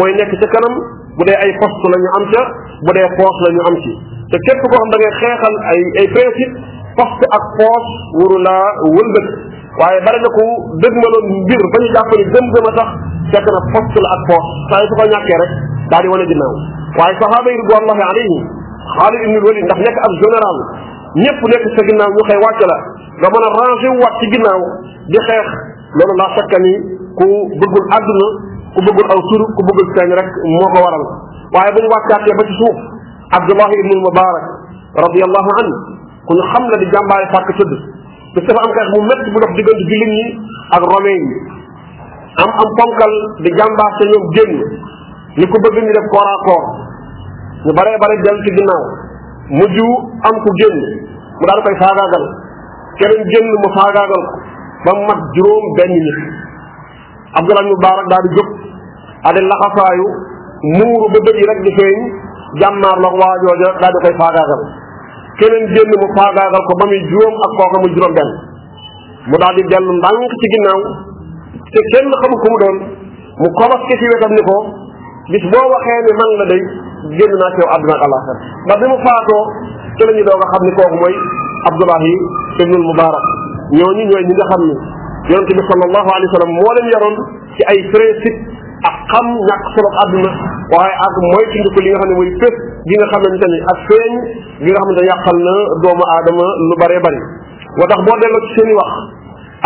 mooy 0.00 0.10
nekk 0.16 0.32
ca 0.40 0.48
kanam 0.56 0.74
bu 1.18 1.22
dee 1.28 1.36
ay 1.44 1.50
poste 1.60 1.86
la 1.92 1.98
ñu 2.04 2.08
am 2.18 2.24
ca 2.32 2.42
bu 2.86 2.90
dee 2.96 3.08
poos 3.18 3.36
la 3.44 3.50
ñu 3.56 3.62
am 3.68 3.76
ci 3.84 3.92
te 4.32 4.36
képp 4.46 4.60
koo 4.62 4.70
xam 4.78 4.88
da 4.92 4.96
ngay 5.00 5.12
xeexal 5.20 5.54
ay 5.72 5.78
ay 6.02 6.06
principe 6.14 6.56
poste 6.98 7.24
ak 7.38 7.44
poos 7.58 7.84
waru 8.20 8.36
laa 8.46 8.68
wëlbët 8.96 9.26
waaye 9.80 9.98
bari 10.06 10.18
na 10.24 10.30
ko 10.38 10.44
dëgmaloon 10.84 11.26
mbir 11.42 11.62
ba 11.72 11.76
ñu 11.82 11.88
jàpp 11.96 12.10
ni 12.18 12.24
gëm 12.34 12.46
gëm 12.54 12.66
a 12.70 12.72
sax 12.78 12.88
fekk 13.32 13.46
na 13.54 13.60
poste 13.74 13.98
la 14.04 14.08
ak 14.16 14.22
poos 14.30 14.46
saa 14.70 14.82
su 14.90 14.94
ko 15.00 15.04
ñàkkee 15.12 15.38
rek 15.42 15.52
daal 15.90 16.02
di 16.04 16.08
wane 16.14 16.24
ginnaaw 16.30 16.54
waaye 17.00 17.14
sahaaba 17.22 17.48
yi 17.50 17.58
ridwanullahi 17.62 18.02
alayhi 18.10 18.36
xaalid 18.96 19.20
ibnul 19.26 19.42
walid 19.48 19.64
ndax 19.68 19.78
nekk 19.86 19.98
ab 20.06 20.12
général 20.22 20.58
ñëpp 21.24 21.40
nekk 21.52 21.64
sa 21.76 21.80
ginnaaw 21.90 22.10
ñu 22.16 22.22
xëy 22.28 22.38
wàcc 22.46 22.60
la 22.70 22.78
nga 23.20 23.28
mën 23.34 23.44
a 23.48 23.50
rangé 23.58 23.88
wu 23.94 23.98
wat 24.04 24.14
ci 24.22 24.26
ginnaaw 24.34 24.60
di 25.10 25.18
xeex 25.28 25.46
loolu 25.98 26.14
laa 26.20 26.30
sakka 26.38 26.58
ni 26.64 26.72
ku 27.18 27.26
bëggul 27.60 27.86
àdduna 27.98 28.28
ku 28.74 28.78
bëggul 28.86 29.06
aw 29.06 29.18
suru 29.30 29.44
ku 29.54 29.60
bëggul 29.66 29.86
feeñ 29.94 30.10
rek 30.14 30.28
moo 30.46 30.68
ko 30.72 30.78
waral 30.84 31.04
waaye 31.54 31.70
bu 31.74 31.78
ñu 31.82 31.90
ba 31.90 31.98
ci 32.46 32.54
suuf 32.60 32.76
abdullah 33.34 33.70
ibnu 33.82 33.94
mubarak 34.06 34.44
radiyallahu 34.94 35.50
an 35.62 35.66
ku 36.26 36.32
ñu 36.38 36.44
xam 36.54 36.62
la 36.70 36.76
di 36.78 36.86
jàmbaare 36.94 37.26
fàkk 37.34 37.48
tëdd 37.58 37.72
bis 38.34 38.44
dafa 38.46 38.60
am 38.62 38.72
xeex 38.78 38.88
bu 38.94 38.98
métti 39.10 39.28
bu 39.34 39.38
dox 39.42 39.52
diggante 39.58 39.82
jullit 39.90 40.10
ñi 40.14 40.22
ak 40.78 40.82
romain 40.92 41.22
am 42.46 42.50
am 42.62 42.70
ponkal 42.78 43.12
di 43.42 43.50
jàmbaar 43.58 43.90
sa 43.98 44.04
ñoom 44.10 44.24
génn 44.38 44.52
ni 45.40 45.44
ko 45.50 45.56
bëgg 45.66 45.76
ñu 45.82 45.92
def 45.98 46.06
koora 46.14 46.34
koor 46.46 46.64
ñu 47.66 47.70
bare 47.74 47.90
bare 48.02 48.14
ci 48.22 48.50
ginnaaw 48.56 48.82
mujj 49.58 49.76
am 50.30 50.36
ku 50.46 50.50
génn 50.62 50.78
mu 51.38 51.44
daal 51.50 51.60
koy 51.66 51.74
faagaagal 51.82 52.24
keneen 53.02 53.22
génn 53.34 53.48
mu 53.62 53.68
faagaagal 53.78 54.22
ko 54.30 54.38
ba 54.84 54.92
mat 55.08 55.20
juróom 55.36 55.64
benn 55.78 55.94
nit 56.06 56.18
abdullah 57.38 57.66
mubarak 57.70 58.06
daal 58.10 58.24
di 58.26 58.30
jóg 58.38 58.48
adi 59.28 59.40
laxasaayu 59.44 60.06
muuru 60.80 61.06
ba 61.12 61.18
bëri 61.26 61.42
rek 61.50 61.60
di 61.64 61.70
feeñ 61.78 61.96
jàmmaarloog 62.60 63.16
waa 63.20 63.34
jooja 63.44 63.70
daal 63.80 63.92
di 63.92 64.00
koy 64.04 64.14
faagaagal 64.20 64.60
keneen 65.40 65.64
génn 65.76 65.90
mu 66.00 66.08
faagaagal 66.16 66.62
ko 66.68 66.72
ba 66.80 66.84
muy 66.88 67.00
juróom 67.10 67.36
ak 67.46 67.50
kooka 67.58 67.76
muy 67.84 67.92
juróom 67.96 68.12
benn 68.16 68.32
mu 69.28 69.36
di 69.36 69.62
dellu 69.70 69.92
ndànk 70.00 70.32
ci 70.40 70.46
ginnaaw 70.54 70.80
te 71.74 71.80
kenn 71.92 72.08
ko 72.20 72.26
mu 72.32 72.36
doon 72.64 72.76
mu 73.40 73.48
kolos 73.60 73.82
ke 73.88 73.94
ci 74.00 74.04
wetam 74.14 74.32
ni 74.36 74.42
ko 74.48 74.56
bis 75.32 75.44
boo 75.52 75.66
waxee 75.72 76.00
ne 76.08 76.12
man 76.20 76.30
la 76.40 76.46
day 76.50 76.62
génn 77.18 77.32
naa 77.40 77.50
ci 77.56 77.60
yow 77.64 77.70
àdduna 77.76 77.94
ak 77.96 78.02
àllaaxira 78.06 78.56
ba 78.68 78.74
bi 78.80 78.86
mu 78.92 78.96
faatoo 79.04 79.42
ci 79.96 80.02
la 80.08 80.12
ñu 80.16 80.24
doog 80.28 80.40
a 80.44 80.46
xam 80.54 80.62
ni 80.68 80.72
kooku 80.80 80.98
mooy 81.04 81.16
Abdullahi 81.68 82.12
ibnul 82.64 82.84
Mubaarak 82.88 83.24
ñooñu 83.76 84.02
ñooy 84.08 84.24
ñi 84.28 84.32
nga 84.36 84.46
xam 84.50 84.60
ni 84.68 84.72
yonente 85.28 85.52
bi 85.52 85.62
sallallahu 85.68 86.08
alayhi 86.08 86.28
wa 86.28 86.34
sallam 86.36 86.52
moo 86.56 86.72
leen 86.76 86.86
yaroon 86.94 87.16
ci 87.56 87.60
ay 87.68 87.78
principe 87.92 88.49
ak 88.88 88.94
xam 89.12 89.26
ñàkk 89.48 89.64
solo 89.74 89.88
àdduna 90.04 90.30
waaye 90.72 90.94
ak 91.06 91.14
moytandiku 91.30 91.78
li 91.84 91.88
nga 91.90 91.98
xam 92.00 92.08
ne 92.10 92.14
mooy 92.18 92.30
fés 92.40 92.56
gi 92.88 92.94
nga 92.98 93.06
xamante 93.12 93.46
ni 93.52 93.58
ak 93.72 93.78
feeñ 93.88 94.10
gi 94.64 94.70
nga 94.72 94.80
xamante 94.80 95.02
yàqal 95.10 95.38
na 95.46 95.54
doomu 95.84 96.04
aadama 96.14 96.46
lu 96.68 96.74
bare 96.80 96.96
bari 97.04 97.20
moo 97.76 97.86
tax 97.90 98.00
boo 98.06 98.16
delloo 98.20 98.40
ci 98.46 98.50
seen 98.56 98.68
i 98.72 98.74
wax 98.80 98.92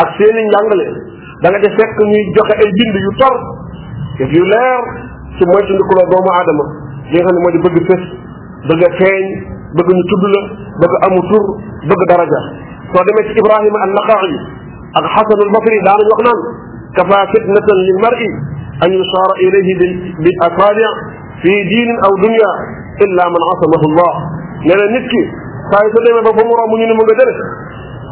ak 0.03 0.09
seen 0.19 0.35
i 0.35 0.43
njàngale 0.51 0.87
da 1.43 1.47
nga 1.51 1.59
ca 1.63 1.71
fekk 1.79 1.97
ñuy 2.11 2.23
joxe 2.37 2.55
ay 2.63 2.69
bind 2.79 2.95
yu 3.07 3.13
tor 3.21 3.35
yu 4.35 4.43
leer 4.53 4.83
ci 5.37 5.43
moytandiku 5.51 5.93
la 6.01 6.05
doomu 6.13 6.31
aadama 6.39 6.65
li 7.13 7.17
nga 7.19 7.25
xam 7.27 7.35
ne 7.37 7.41
moo 7.45 7.53
di 7.55 7.61
bëgg 7.65 7.77
fés 7.91 8.03
bëgg 8.69 8.83
a 8.89 8.91
feeñ 8.99 9.25
bëgg 9.79 9.89
ñu 9.97 10.03
tudd 10.11 10.25
la 10.35 10.43
bëgg 10.83 10.93
amu 11.07 11.21
tur 11.31 11.45
bëgg 11.91 12.01
daraja 12.11 12.41
soo 12.91 13.03
demee 13.09 13.27
ci 13.31 13.35
ibrahima 13.39 13.79
an 13.87 13.91
naqaai 13.99 14.33
ak 14.99 15.05
xasanul 15.15 15.51
basri 15.55 15.79
daanañ 15.87 16.07
wax 16.13 16.21
naan 16.27 16.41
kafa 16.99 17.19
fitnatan 17.31 17.79
lil 17.89 17.99
mar'i 18.03 18.31
أن 18.83 18.89
يشار 19.01 19.29
إليه 19.45 19.69
بالأصابع 20.25 20.89
في 21.43 21.53
دين 21.73 21.89
أو 22.07 22.13
دنيا 22.27 22.53
إلا 23.05 23.23
من 23.35 23.41
عصمه 23.51 23.83
الله 23.91 24.13
لأن 24.69 24.93
نتك 24.95 25.13
سعي 25.73 25.89
سليم 25.97 26.17
ففمورا 26.27 26.65
منين 26.73 26.93
مجدر 27.01 27.29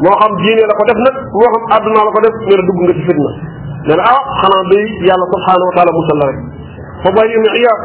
موحم 0.05 0.31
دين 0.45 0.57
يلا 0.57 0.73
قدفنا 0.81 1.09
موحم 1.41 1.63
أدنا 1.77 1.99
يلا 2.01 2.11
قدف 2.17 2.33
نردق 2.51 2.75
من 2.81 2.87
قدفنا 2.91 3.29
لأن 3.87 3.99
أعا 3.99 4.23
خنا 4.41 4.59
بي 4.71 4.79
يالا 5.09 5.25
سبحانه 5.33 5.65
وتعالى 5.71 5.91
مسلم 6.01 6.31
فبأي 7.03 7.35
معيا 7.47 7.75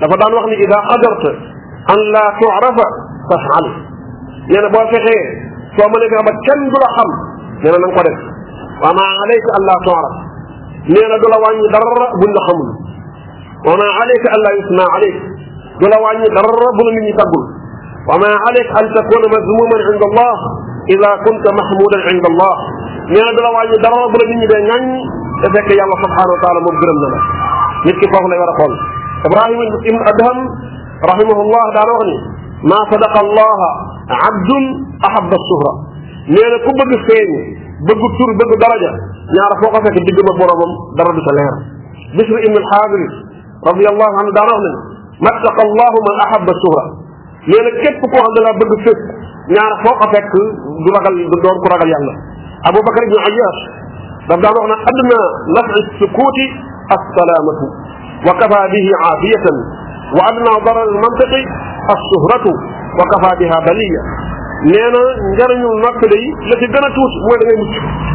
لفدان 0.00 0.32
وقني 0.34 0.56
إذا 0.64 0.78
قدرت 0.90 1.24
أن 1.92 1.98
لا 2.14 2.24
تعرف 2.42 2.78
فافعل 3.28 3.66
لأن 4.50 4.66
بوا 4.72 4.84
فخير 4.92 5.26
سوى 5.76 5.86
ملك 5.94 6.12
أبا 6.22 6.32
كم 6.46 6.60
ذو 6.72 6.78
لحم 6.84 7.10
لأن 7.64 7.80
نقدف 7.90 8.18
وما 8.82 9.04
عليك 9.20 9.46
أن 9.58 9.62
لا 9.68 9.76
تعرف 9.88 10.23
نينا 10.92 11.16
دولا 11.22 11.36
واني 11.44 11.66
درر 11.74 11.98
بل 12.20 12.34
خمل 12.46 12.68
وما 13.68 13.88
عليك 14.00 14.24
ألا 14.36 14.50
يسمع 14.58 14.86
عليك 14.94 15.16
دولا 15.80 15.98
واني 16.04 16.26
درر 16.38 16.62
بل 16.78 16.86
من 16.96 17.04
يتقل 17.10 17.44
وما 18.10 18.30
عليك 18.44 18.68
أن 18.80 18.84
تكون 18.98 19.22
مذموما 19.36 19.76
عند 19.88 20.02
الله 20.10 20.34
إذا 20.94 21.10
كنت 21.26 21.44
محمودا 21.60 21.98
عند 22.10 22.24
الله 22.32 22.52
نينا 23.14 23.30
دولا 23.36 23.50
واني 23.56 23.76
درر 23.86 24.04
بل 24.14 24.22
من 24.30 24.38
يبنان 24.46 24.84
تذكى 25.44 25.74
يا 25.78 25.84
الله 25.86 25.98
سبحانه 26.06 26.32
وتعالى 26.36 26.60
مبرم 26.66 26.96
لنا 27.02 27.20
نتكى 27.86 28.06
فهو 28.12 28.26
لي 28.32 28.38
ورقل 28.42 28.72
إبراهيم 29.28 29.58
ابن 29.90 29.98
أدهم 30.12 30.36
رحمه 31.10 31.38
الله 31.44 31.64
دارغني 31.78 32.16
ما 32.70 32.78
صدق 32.92 33.14
الله 33.24 33.58
عبد 34.24 34.50
أحب 35.08 35.30
الشهره 35.40 35.72
نينا 36.36 36.56
كبب 36.66 36.90
السيني 36.98 37.42
بغو 37.88 38.06
تور 38.16 38.30
بغو 38.40 38.54
درجه 38.66 38.92
ñaara 39.32 39.54
foo 39.60 39.70
ko 39.72 39.78
fekk 39.84 39.96
digg 40.04 40.18
ba 40.28 40.32
boromam 40.36 40.72
dara 40.98 41.12
du 41.16 41.20
sa 41.24 41.32
leer 41.36 41.54
bisru 42.16 42.36
ibn 42.44 42.56
alxaadiri 42.60 43.06
radiallahu 43.64 44.14
anhu 44.20 44.32
daa 44.36 44.44
wax 44.52 44.60
ne 44.60 44.70
mattaqa 45.26 45.60
allahu 45.64 45.98
man 46.08 46.16
ahaba 46.28 46.52
suhra 46.64 46.84
nee 47.48 47.56
na 47.56 47.70
képp 47.80 48.02
koo 48.04 48.12
xam 48.20 48.32
ne 48.36 48.40
laa 48.44 48.56
bëgg 48.60 48.72
fépp 48.84 49.02
ñaara 49.56 49.76
foo 49.84 49.94
ko 50.02 50.06
fekk 50.12 50.32
du 50.84 50.90
ragal 50.96 51.14
du 51.32 51.38
doon 51.44 51.56
ku 51.62 51.68
ragal 51.72 51.88
yàlla 51.94 52.14
abu 52.68 52.80
bakar 52.90 53.02
ibn 53.08 53.16
ayash 53.28 53.60
daf 54.28 54.40
daan 54.44 54.56
wax 54.60 54.68
ne 54.68 54.88
adna 54.92 55.20
nafi 55.56 55.80
sukuuti 56.00 56.44
assalaamatu 56.98 57.64
wa 58.28 58.32
kafa 58.42 58.60
bihi 58.74 58.92
aafiyatan 59.08 59.56
wa 60.20 60.22
adna 60.30 60.52
darar 60.68 60.84
almantiqi 60.92 61.40
assuhratu 61.96 62.52
wa 63.00 63.04
kafa 63.14 63.36
biha 63.40 63.56
baliya 63.66 64.00
nee 64.68 64.88
na 64.96 65.02
njariñul 65.32 65.78
noppi 65.86 66.12
day 66.14 66.24
la 66.52 66.54
ci 66.60 66.66
gën 66.74 66.84
a 66.84 66.90
tuuti 66.98 67.18
mooy 67.28 67.38
da 67.40 67.44
ngay 67.48 67.58
mucc 67.64 68.12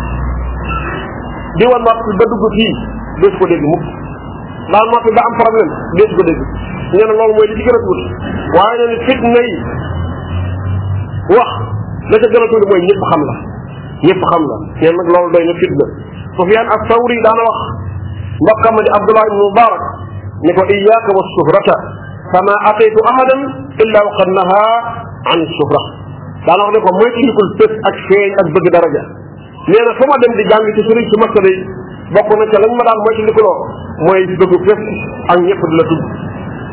di 1.59 1.65
wa 1.67 1.75
nopp 1.77 2.05
ba 2.17 2.25
dugg 2.31 2.43
fii 2.55 2.71
des 3.21 3.33
ko 3.37 3.45
dégg 3.51 3.59
mukk 3.69 3.83
daal 4.73 4.87
noppi 4.95 5.11
ba 5.17 5.21
am 5.27 5.35
problème 5.43 5.71
des 5.99 6.09
ko 6.17 6.23
dégg 6.27 6.39
nee 6.39 7.03
na 7.07 7.13
loolu 7.19 7.35
mooy 7.37 7.47
li 7.51 7.55
ci 7.59 7.63
gën 7.67 7.75
a 7.75 7.79
tuuti 7.83 8.05
waaye 8.55 8.77
nee 8.79 8.95
na 8.95 9.03
fitna 9.07 9.41
yi 9.43 9.53
wax 11.35 11.49
la 12.11 12.15
ca 12.23 12.27
gën 12.35 12.43
a 12.47 12.47
tuuti 12.53 12.67
mooy 12.71 12.81
ñëpp 12.87 13.01
xam 13.11 13.21
la 13.29 13.35
ñëpp 14.07 14.21
xam 14.31 14.43
la 14.51 14.55
nee 14.79 14.91
nag 14.99 15.07
loolu 15.15 15.31
doy 15.35 15.43
na 15.49 15.53
fitna 15.63 15.85
sufyan 16.39 16.67
ak 16.77 16.81
sawri 16.91 17.17
daana 17.27 17.43
wax 17.51 17.59
mbokkam 18.45 18.75
di 18.79 18.89
abdullah 18.99 19.25
ibn 19.31 19.39
mubarak 19.43 19.83
ni 20.47 20.51
ko 20.55 20.63
iyaaka 20.63 21.09
wa 21.19 21.23
suhrata 21.35 21.75
fama 22.31 22.55
ataytu 22.71 22.99
ahadan 23.11 23.41
illa 23.83 23.99
waqad 24.07 24.29
naha 24.39 24.63
an 25.35 25.39
suhra 25.59 25.83
daana 26.47 26.63
wax 26.71 26.71
ne 26.71 26.79
ko 26.87 26.89
moytu 27.01 27.19
ndikul 27.25 27.49
pés 27.59 27.71
ak 27.91 27.95
feeñ 28.07 28.31
ak 28.39 28.47
bëgg 28.55 28.69
daraja 28.79 29.03
nee 29.67 29.83
na 29.83 29.91
fu 29.99 30.03
ma 30.07 30.15
dem 30.23 30.31
di 30.39 30.43
jàng 30.49 30.63
ci 30.77 30.83
sëriñ 30.87 31.07
su 31.11 31.17
makka 31.19 31.41
day 31.43 31.55
bokk 32.15 32.29
na 32.39 32.45
ca 32.53 32.57
lañ 32.63 32.71
ma 32.79 32.83
daan 32.87 32.99
moytu 33.03 33.23
li 33.27 33.31
ko 33.35 33.41
loo 33.43 33.55
mooy 34.07 34.21
dëgg 34.39 34.53
fépp 34.67 34.83
ak 35.33 35.37
ñëpp 35.47 35.63
di 35.71 35.77
la 35.79 35.83
tudd 35.89 36.03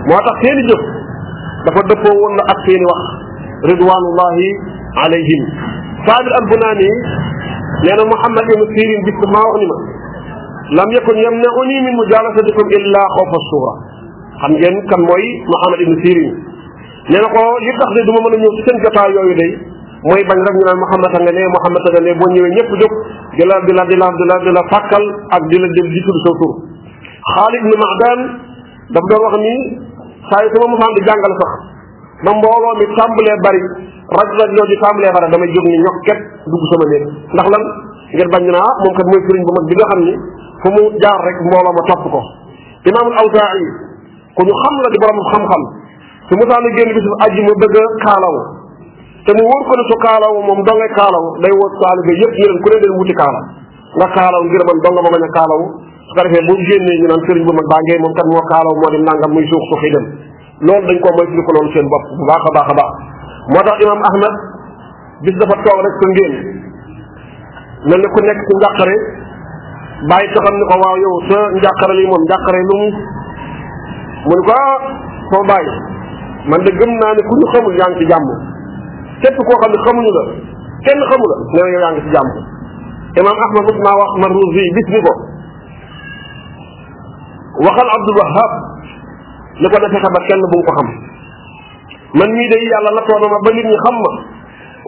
moo 0.06 0.18
tax 0.26 0.36
seeni 0.44 0.62
jëf 0.70 0.82
dafa 1.66 1.80
dëppoo 1.90 2.14
woon 2.20 2.34
na 2.38 2.42
ak 2.54 2.58
seeni 2.68 2.86
wax 2.86 3.04
ridwanullahi 3.72 4.46
alayhim 5.02 5.42
saabir 6.06 6.32
al 6.38 6.46
bunaani 6.52 6.90
nee 7.86 7.94
na 7.98 8.04
muhammad 8.14 8.44
ibnu 8.54 8.66
sirin 8.76 9.00
bis 9.10 9.18
maa 9.34 9.46
wax 9.50 9.56
ni 9.62 9.66
ma 9.66 9.76
lam 10.78 10.88
yakun 10.94 11.16
yamnauni 11.26 11.76
min 11.82 11.94
mujalasatikum 11.98 12.66
illa 12.78 13.02
xawfa 13.18 13.38
suura 13.50 13.74
xam 14.44 14.52
ngeen 14.62 14.76
kan 14.92 15.00
mooy 15.10 15.24
muhammad 15.50 15.78
ibnu 15.86 15.96
sirin 16.06 16.30
nee 17.10 17.18
na 17.18 17.28
ko 17.34 17.40
li 17.66 17.72
tax 17.82 17.90
de 17.96 18.00
du 18.06 18.10
ma 18.14 18.18
mën 18.30 18.34
a 18.34 18.38
ñëw 18.46 18.52
ci 18.54 18.62
seen 18.70 18.76
jotaay 18.86 19.10
yooyu 19.18 19.34
day 19.42 19.52
mooy 20.04 20.22
bañ 20.28 20.38
rek 20.44 20.54
ñu 20.56 20.62
naan 20.66 20.78
Muhammad 20.84 21.10
a 21.16 21.18
nga 21.22 21.32
ne 21.32 21.42
xam 21.62 21.76
a 21.76 21.80
nga 21.80 22.00
ne 22.04 22.12
boo 22.20 22.28
ñëwee 22.34 22.54
ñëpp 22.56 22.70
jóg 22.80 22.92
di 23.36 23.42
la 23.48 23.56
di 23.64 23.72
la 23.78 23.84
di 23.88 23.96
la 24.00 24.08
di 24.18 24.24
la 24.28 24.36
di 24.44 24.50
la 24.56 24.62
fàkkal 24.72 25.04
ak 25.36 25.42
di 25.48 25.56
la 25.62 25.66
di 25.72 26.00
tudd 26.04 26.18
sa 26.24 26.32
tur 26.40 26.52
Xaalid 27.32 27.62
ibn 27.64 27.74
Ma'dan 27.82 28.18
daf 28.92 29.04
doon 29.10 29.20
wax 29.24 29.34
ni 29.46 29.54
saa 30.28 30.42
yu 30.44 30.48
sama 30.52 30.66
mosaan 30.74 30.92
di 30.96 31.00
jàngal 31.08 31.32
sax 31.40 31.50
ba 32.26 32.30
mbooloo 32.38 32.74
mi 32.80 32.86
tàmbalee 32.98 33.36
bari 33.44 33.60
raj 34.18 34.28
raj 34.40 34.50
loo 34.56 34.66
di 34.72 34.76
tàmbalee 34.84 35.12
bari 35.16 35.26
damay 35.32 35.48
jóg 35.56 35.64
ni 35.70 35.76
ñokket 35.84 36.18
dugg 36.50 36.64
sama 36.70 36.84
néeg 36.92 37.04
ndax 37.34 37.46
lan 37.54 37.62
ngeen 38.16 38.28
bañ 38.34 38.44
naa 38.56 38.68
moom 38.82 38.92
kat 38.98 39.06
mooy 39.10 39.20
sëriñ 39.26 39.42
bu 39.46 39.50
mag 39.56 39.64
di 39.70 39.74
nga 39.78 39.86
xam 39.90 40.00
ni 40.06 40.14
fu 40.60 40.66
mu 40.76 40.82
jaar 41.02 41.18
rek 41.26 41.36
mbooloo 41.48 41.74
ma 41.78 41.82
topp 41.90 42.02
ko 42.12 42.20
imaamul 42.90 43.16
Awzaa'i 43.22 43.64
ku 44.36 44.40
ñu 44.46 44.54
xam 44.62 44.74
la 44.84 44.88
di 44.92 44.98
borom 45.02 45.20
xam-xam 45.32 45.60
su 46.28 46.32
mosaan 46.38 46.64
a 46.68 46.70
génn 46.76 46.90
bisu 46.98 47.10
àjjuma 47.24 47.52
bëgg 47.62 47.74
a 47.80 47.84
te 49.26 49.32
mu 49.34 49.42
wóor 49.42 49.62
ko 49.66 49.72
ne 49.74 49.82
su 49.90 49.96
kaalawu 50.06 50.38
moom 50.46 50.60
donge 50.66 50.86
kaalawu 50.96 51.28
day 51.42 51.50
wóor 51.52 51.70
taalibe 51.82 52.12
yëpp 52.22 52.32
ñu 52.38 52.46
leen 52.46 52.58
ku 52.62 52.68
ne 52.70 52.78
leen 52.82 52.94
wuti 52.98 53.14
kaala 53.20 53.40
nga 53.98 54.06
kaalaw 54.16 54.42
ngir 54.46 54.62
man 54.70 54.86
a 54.86 55.28
kaalawu 55.38 55.64
su 56.06 56.12
ko 56.14 56.20
defee 56.22 56.44
bu 56.46 56.54
génnee 56.68 56.96
ñu 57.02 57.06
naan 57.10 57.22
sëriñ 57.26 57.42
bu 57.48 57.52
mag 57.58 57.66
baa 57.72 57.82
ngee 57.84 57.98
moom 58.06 58.14
kat 58.18 58.26
moo 58.30 58.42
kaalaw 58.50 58.74
loolu 58.86 58.98
dañ 59.02 59.18
ko 59.22 61.08
moytu 61.18 61.42
ko 61.46 61.50
loolu 61.58 61.70
seen 61.74 61.86
bopp 61.92 62.04
bu 62.18 62.22
baax 62.30 62.42
a 62.46 62.62
a 62.70 62.74
baax 62.78 62.92
moo 63.50 63.62
tax 63.66 63.76
imam 63.82 64.00
ahmad 64.10 64.34
bis 65.26 65.34
dafa 65.42 65.54
toog 65.66 65.80
rek 65.86 65.94
sa 66.00 66.06
ngéen 66.12 66.34
mel 67.90 67.98
ne 67.98 68.06
ku 68.14 68.18
nekk 68.22 68.40
ci 68.46 68.52
njàqare 68.60 68.94
bàyyi 70.10 70.32
ko 70.34 70.38
xam 70.46 70.54
ne 70.60 70.64
ko 70.70 70.74
waaw 70.82 70.96
yow 71.02 71.14
sa 71.28 71.38
njàqare 71.58 71.94
lii 71.98 72.06
moom 72.12 72.22
njàqare 72.30 72.60
lu 72.70 72.74
mu 72.80 72.88
mu 74.28 74.34
ne 74.38 74.42
ko 74.48 74.52
ah, 74.54 74.78
soo 75.30 75.42
bàyyi 75.50 75.72
man 76.46 76.62
de 76.62 76.70
gëm 76.78 76.92
naa 77.02 77.12
ne 77.18 77.22
ku 77.26 77.34
ñu 77.40 77.46
xamul 77.52 77.74
yaa 77.80 77.90
ngi 77.90 78.04
ci 78.06 78.06
jàmm 78.14 78.54
képp 79.22 79.36
koo 79.46 79.56
xam 79.60 79.70
ne 79.74 79.78
xamuñu 79.84 80.10
la 80.18 80.22
kenn 80.86 81.00
xamu 81.10 81.24
la 81.30 81.36
ne 81.52 81.58
yow 81.60 81.68
yaa 81.82 81.92
ngi 81.94 82.02
ci 82.04 82.08
jàmm 82.14 82.28
imam 83.18 83.38
ahmad 83.44 83.62
mos 83.66 83.76
naa 83.84 83.96
wax 84.00 84.10
marruzi 84.22 84.62
bis 84.76 84.86
ni 84.94 84.98
ko 85.06 85.12
waxal 87.66 87.88
abdul 87.96 88.16
wahab 88.22 88.52
ne 89.60 89.66
ko 89.72 89.76
defee 89.84 90.10
ba 90.16 90.20
kenn 90.28 90.42
bu 90.52 90.56
ko 90.66 90.72
xam 90.78 90.88
man 92.18 92.28
mii 92.36 92.48
day 92.52 92.62
yàlla 92.72 92.90
la 92.96 93.02
toona 93.08 93.26
ma 93.32 93.38
ba 93.46 93.50
nit 93.56 93.66
ñi 93.72 93.78
xam 93.84 93.96
ma 94.04 94.10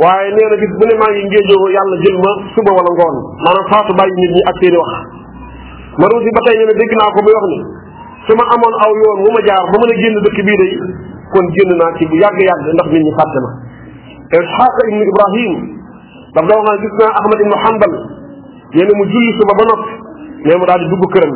waaye 0.02 0.28
nee 0.36 0.48
na 0.52 0.56
bis 0.62 0.72
bu 0.78 0.84
ne 0.88 0.94
maa 1.00 1.10
ngi 1.14 1.22
ngéejoo 1.28 1.68
yàlla 1.76 1.96
jël 2.04 2.16
ma 2.24 2.30
suba 2.54 2.70
wala 2.78 2.90
ngoon 2.98 3.16
maanaam 3.44 3.66
faatu 3.72 3.92
bàyyi 3.98 4.14
nit 4.22 4.32
ñi 4.36 4.40
ak 4.50 4.56
seeni 4.60 4.76
wax 4.82 4.90
marruzi 6.00 6.30
ba 6.36 6.40
tey 6.46 6.56
nee 6.60 6.68
na 6.70 6.74
dégg 6.80 6.92
naa 7.00 7.10
ko 7.16 7.20
muy 7.24 7.34
wax 7.38 7.44
ni 7.52 7.58
su 8.26 8.32
ma 8.36 8.44
amoon 8.54 8.74
aw 8.84 8.92
yoon 9.02 9.18
wu 9.24 9.28
ma 9.36 9.40
jaar 9.48 9.64
ba 9.72 9.76
mën 9.80 9.90
a 9.92 9.94
génn 10.02 10.16
dëkk 10.26 10.38
bii 10.48 10.58
day 10.62 10.72
kon 11.32 11.44
génn 11.56 11.70
naa 11.80 11.90
ci 11.96 12.04
bu 12.12 12.16
yàgg 12.22 12.38
yàgg 12.50 12.64
ndax 12.76 12.88
nit 12.92 13.02
ñi 13.08 13.12
fàtte 13.20 13.40
ma 13.46 13.50
ishaq 14.36 14.74
ibn 14.84 14.96
ibrahim 15.00 15.52
da 16.36 16.40
do 16.44 16.52
nga 16.60 16.72
gis 16.84 16.94
na 17.00 17.06
ahmad 17.20 17.38
ibn 17.40 17.52
hanbal 17.64 17.92
yene 18.76 18.92
mu 18.92 19.04
julli 19.08 19.30
suba 19.40 19.54
ba 19.56 19.64
noppi 19.72 19.92
ne 20.44 20.52
mu 20.60 20.64
dal 20.68 20.80
di 20.84 20.88
dugg 20.92 21.04
kërëm 21.16 21.32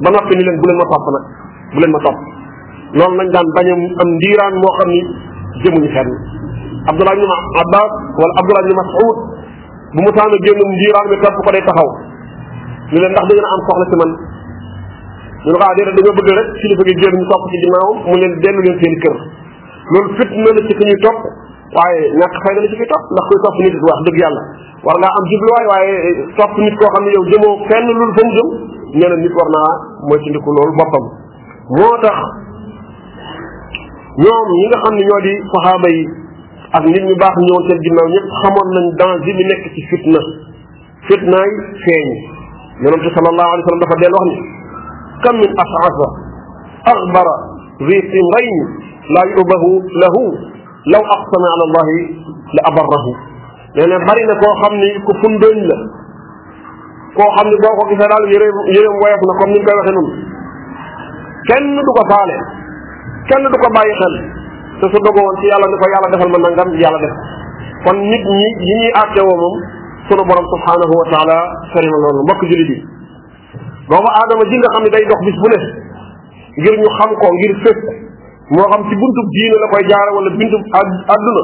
ba 0.00 0.08
noppi 0.16 0.32
ni 0.38 0.44
len 0.48 0.56
bu 0.56 0.64
len 0.70 0.78
ma 0.80 0.88
top 0.88 1.04
nak 1.12 1.24
bu 1.76 1.78
len 1.84 1.90
ma 1.92 2.00
top 2.00 2.16
loolu 2.96 3.14
nañ 3.20 3.28
dan 3.36 3.46
bañu 3.56 3.74
am 4.00 4.08
ndiiraan 4.16 4.54
mo 4.62 4.68
xamni 4.80 5.00
jëmu 5.64 5.78
ñu 5.84 5.88
fenn 5.92 6.10
abdullah 6.88 7.12
ibn 7.20 7.32
abbas 7.64 7.90
wala 8.16 8.32
abdullah 8.40 8.64
ibn 8.64 8.72
mas'ud 8.80 9.16
bu 9.92 9.98
mu 10.00 10.10
taana 10.16 10.36
génnum 10.46 10.68
ndiiraan 10.72 11.06
bi 11.12 11.16
top 11.20 11.34
ko 11.44 11.50
day 11.52 11.60
taxaw 11.68 11.88
ñu 12.96 12.98
len 13.02 13.12
ndax 13.12 13.24
da 13.28 13.32
ngeen 13.34 13.46
am 13.52 13.60
soxla 13.68 13.86
ci 13.92 13.96
man 14.00 14.10
ñu 15.46 15.52
nga 15.52 15.68
ko 15.68 15.74
da 15.76 15.84
nga 15.84 16.12
bëgg 16.16 16.30
rek 16.40 16.48
kilifa 16.64 16.82
gi 16.88 16.94
génn 17.02 17.14
ñu 17.20 17.24
top 17.32 17.42
ci 17.52 17.56
dinaaw 17.60 17.90
mu 18.08 18.14
len 18.20 18.32
delu 18.40 18.60
len 18.64 18.76
seen 18.80 18.94
kër 19.04 19.16
loolu 19.92 20.08
fitna 20.18 20.50
la 20.56 20.60
ci 20.66 20.72
ku 20.78 20.84
ñuy 20.88 21.00
topp 21.04 21.18
waaye 21.74 22.00
ñàkk 22.20 22.34
fayda 22.44 22.60
la 22.62 22.68
ci 22.70 22.76
fi 22.78 22.86
topp 22.90 23.04
ndax 23.14 23.24
kuy 23.30 23.38
topp 23.44 23.56
nit 23.62 23.74
wax 23.86 23.98
dëgg 24.06 24.18
yàlla 24.22 24.42
war 24.86 24.96
ngaa 25.00 25.14
am 25.18 25.24
jubluwaay 25.30 25.66
waaye 25.70 25.94
topp 26.38 26.52
nit 26.62 26.74
koo 26.78 26.88
xam 26.94 27.04
ne 27.06 27.10
yow 27.16 27.24
jëmoo 27.32 27.54
fenn 27.68 27.86
lul 27.90 28.12
fa 28.16 28.22
mu 28.26 28.34
jëm 28.36 28.48
nee 29.00 29.08
na 29.10 29.16
nit 29.22 29.34
war 29.38 29.48
naa 29.54 29.70
moytandiku 30.08 30.50
loolu 30.56 30.72
boppam 30.78 31.04
moo 31.78 31.94
tax 32.04 32.16
ñoom 34.22 34.46
ñi 34.58 34.64
nga 34.70 34.78
xam 34.84 34.94
ne 34.98 35.02
ñoo 35.08 35.22
di 35.26 35.32
saxaaba 35.52 35.88
yi 35.96 36.02
ak 36.76 36.84
nit 36.90 37.04
ñu 37.08 37.14
baax 37.22 37.34
ñëwoon 37.46 37.64
seen 37.68 37.80
ginnaaw 37.84 38.08
ñëpp 38.14 38.26
xamoon 38.40 38.68
nañ 38.76 38.84
danger 39.00 39.34
bi 39.38 39.44
nekk 39.50 39.62
ci 39.74 39.80
fitna 39.90 40.20
fitnaay 41.08 41.50
feeñ 41.84 42.06
yonente 42.84 43.08
sallallahu 43.14 43.50
alayhi 43.50 43.62
wa 43.66 43.70
sallam 43.70 43.82
dafa 43.84 43.96
del 44.02 44.14
wax 44.18 44.26
ni 44.28 44.36
kam 45.22 45.34
min 45.42 45.52
ash'asa 45.64 46.06
aghbara 46.94 47.36
ذي 47.76 47.98
سمرين 48.10 48.56
لا 49.14 49.22
يؤبه 49.36 49.64
له 50.02 50.14
law 50.90 51.02
aqsama 51.02 51.46
ala 51.50 51.64
allahi 51.68 51.98
la 52.56 52.62
abarrahu 52.70 53.10
nee 53.74 53.86
na 53.90 53.98
bari 54.08 54.22
na 54.30 54.34
koo 54.38 54.52
xam 54.62 54.72
ni 54.80 54.88
ku 55.02 55.12
fundóoñ 55.22 55.58
la 55.66 55.76
koo 57.18 57.26
xam 57.36 57.46
ni 57.50 57.56
boo 57.62 57.74
ko 57.74 57.82
gisee 57.90 58.06
daal 58.10 58.24
yére 58.30 58.46
yéréem 58.74 58.96
woyof 59.02 59.22
na 59.26 59.32
comme 59.40 59.50
ni 59.54 59.58
ñu 59.60 59.64
koy 59.66 59.74
waxee 59.80 59.94
noonu 59.98 60.12
kenn 61.50 61.66
du 61.74 61.80
ko 61.98 62.02
faale 62.10 62.34
kenn 63.28 63.42
du 63.46 63.58
ko 63.58 63.68
bàyyi 63.76 63.94
xel 64.00 64.14
te 64.80 64.84
su 64.92 64.98
dogowoon 65.06 65.34
ci 65.42 65.50
yàlla 65.50 65.66
ni 65.70 65.76
ko 65.82 65.86
yàlla 65.94 66.08
defal 66.14 66.30
ma 66.34 66.38
nangam 66.46 66.68
yàlla 66.82 66.98
def 67.02 67.14
kon 67.86 67.98
nit 68.10 68.22
ñi 68.36 68.46
ñi 68.46 68.48
ñuy 68.78 68.90
àtte 69.02 69.20
woo 69.26 69.36
moom 69.42 69.54
sunu 70.06 70.22
borom 70.30 70.46
subhanahu 70.54 70.94
wa 71.00 71.06
taala 71.12 71.36
sori 71.74 71.88
na 71.90 71.98
loolu 72.04 72.22
mbokk 72.26 72.40
jullit 72.50 72.70
yi 72.74 72.78
doomu 73.90 74.08
aadama 74.20 74.44
ji 74.50 74.54
nga 74.60 74.70
xam 74.74 74.82
ne 74.86 74.90
day 74.94 75.04
dox 75.10 75.20
bis 75.28 75.38
bu 75.42 75.48
ngir 76.60 76.74
ñu 76.80 76.88
xam 76.98 77.10
ko 77.20 77.26
ngir 77.40 77.52
fépp 77.66 77.82
moo 78.54 78.66
xam 78.70 78.80
ci 78.88 78.94
buntub 79.00 79.26
diine 79.36 79.56
la 79.62 79.66
koy 79.72 79.82
jaare 79.90 80.10
wala 80.16 80.30
buntub 80.38 80.62
àdduna 81.14 81.42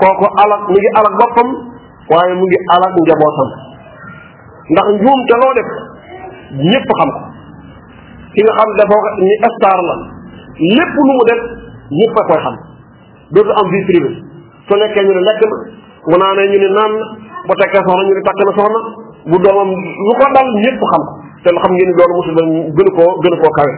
kooku 0.00 0.26
alak 0.42 0.60
mu 0.68 0.76
ngi 0.76 0.90
alak 1.00 1.14
boppam 1.20 1.48
waaye 2.10 2.34
mu 2.40 2.44
ngi 2.50 2.58
alak 2.74 2.92
njabootam 3.00 3.48
ndax 4.72 4.86
njuum 4.98 5.20
te 5.28 5.34
loo 5.42 5.52
def 5.58 5.68
ñépp 6.70 6.88
xam 6.98 7.08
ko 7.16 7.20
ki 8.34 8.40
nga 8.44 8.52
xam 8.58 8.68
dafa 8.78 8.96
ni 9.24 9.32
star 9.56 9.78
la 9.88 9.94
lépp 10.76 10.92
lu 10.96 11.02
mu 11.16 11.24
def 11.30 11.40
ñépp 11.98 12.16
a 12.20 12.22
koy 12.28 12.40
xam 12.44 12.54
dootu 13.32 13.52
am 13.60 13.66
vie 13.74 13.82
privée 13.88 14.14
su 14.68 14.72
nekkee 14.76 15.04
ñu 15.08 15.12
ne 15.16 15.22
lekk 15.28 15.40
na 15.50 15.56
mu 16.10 16.16
naanee 16.20 16.46
ñu 16.52 16.58
ne 16.64 16.68
naan 16.76 16.92
na 16.92 17.04
bu 17.48 17.52
tekkee 17.60 17.80
soxna 17.86 18.04
ñu 18.08 18.12
ne 18.18 18.22
takk 18.28 18.38
na 18.44 18.52
soxna 18.60 18.80
bu 19.30 19.36
doomam 19.44 19.70
lu 20.08 20.12
ko 20.20 20.26
dal 20.36 20.48
ñépp 20.62 20.82
xam 20.92 21.02
ko 21.08 21.12
te 21.44 21.48
xam 21.62 21.72
ngeen 21.74 21.88
ni 21.90 21.94
loolu 21.96 22.14
mosul 22.16 22.34
gën 22.76 22.88
koo 22.96 23.08
gën 23.24 23.36
koo 23.40 23.52
kawe 23.56 23.74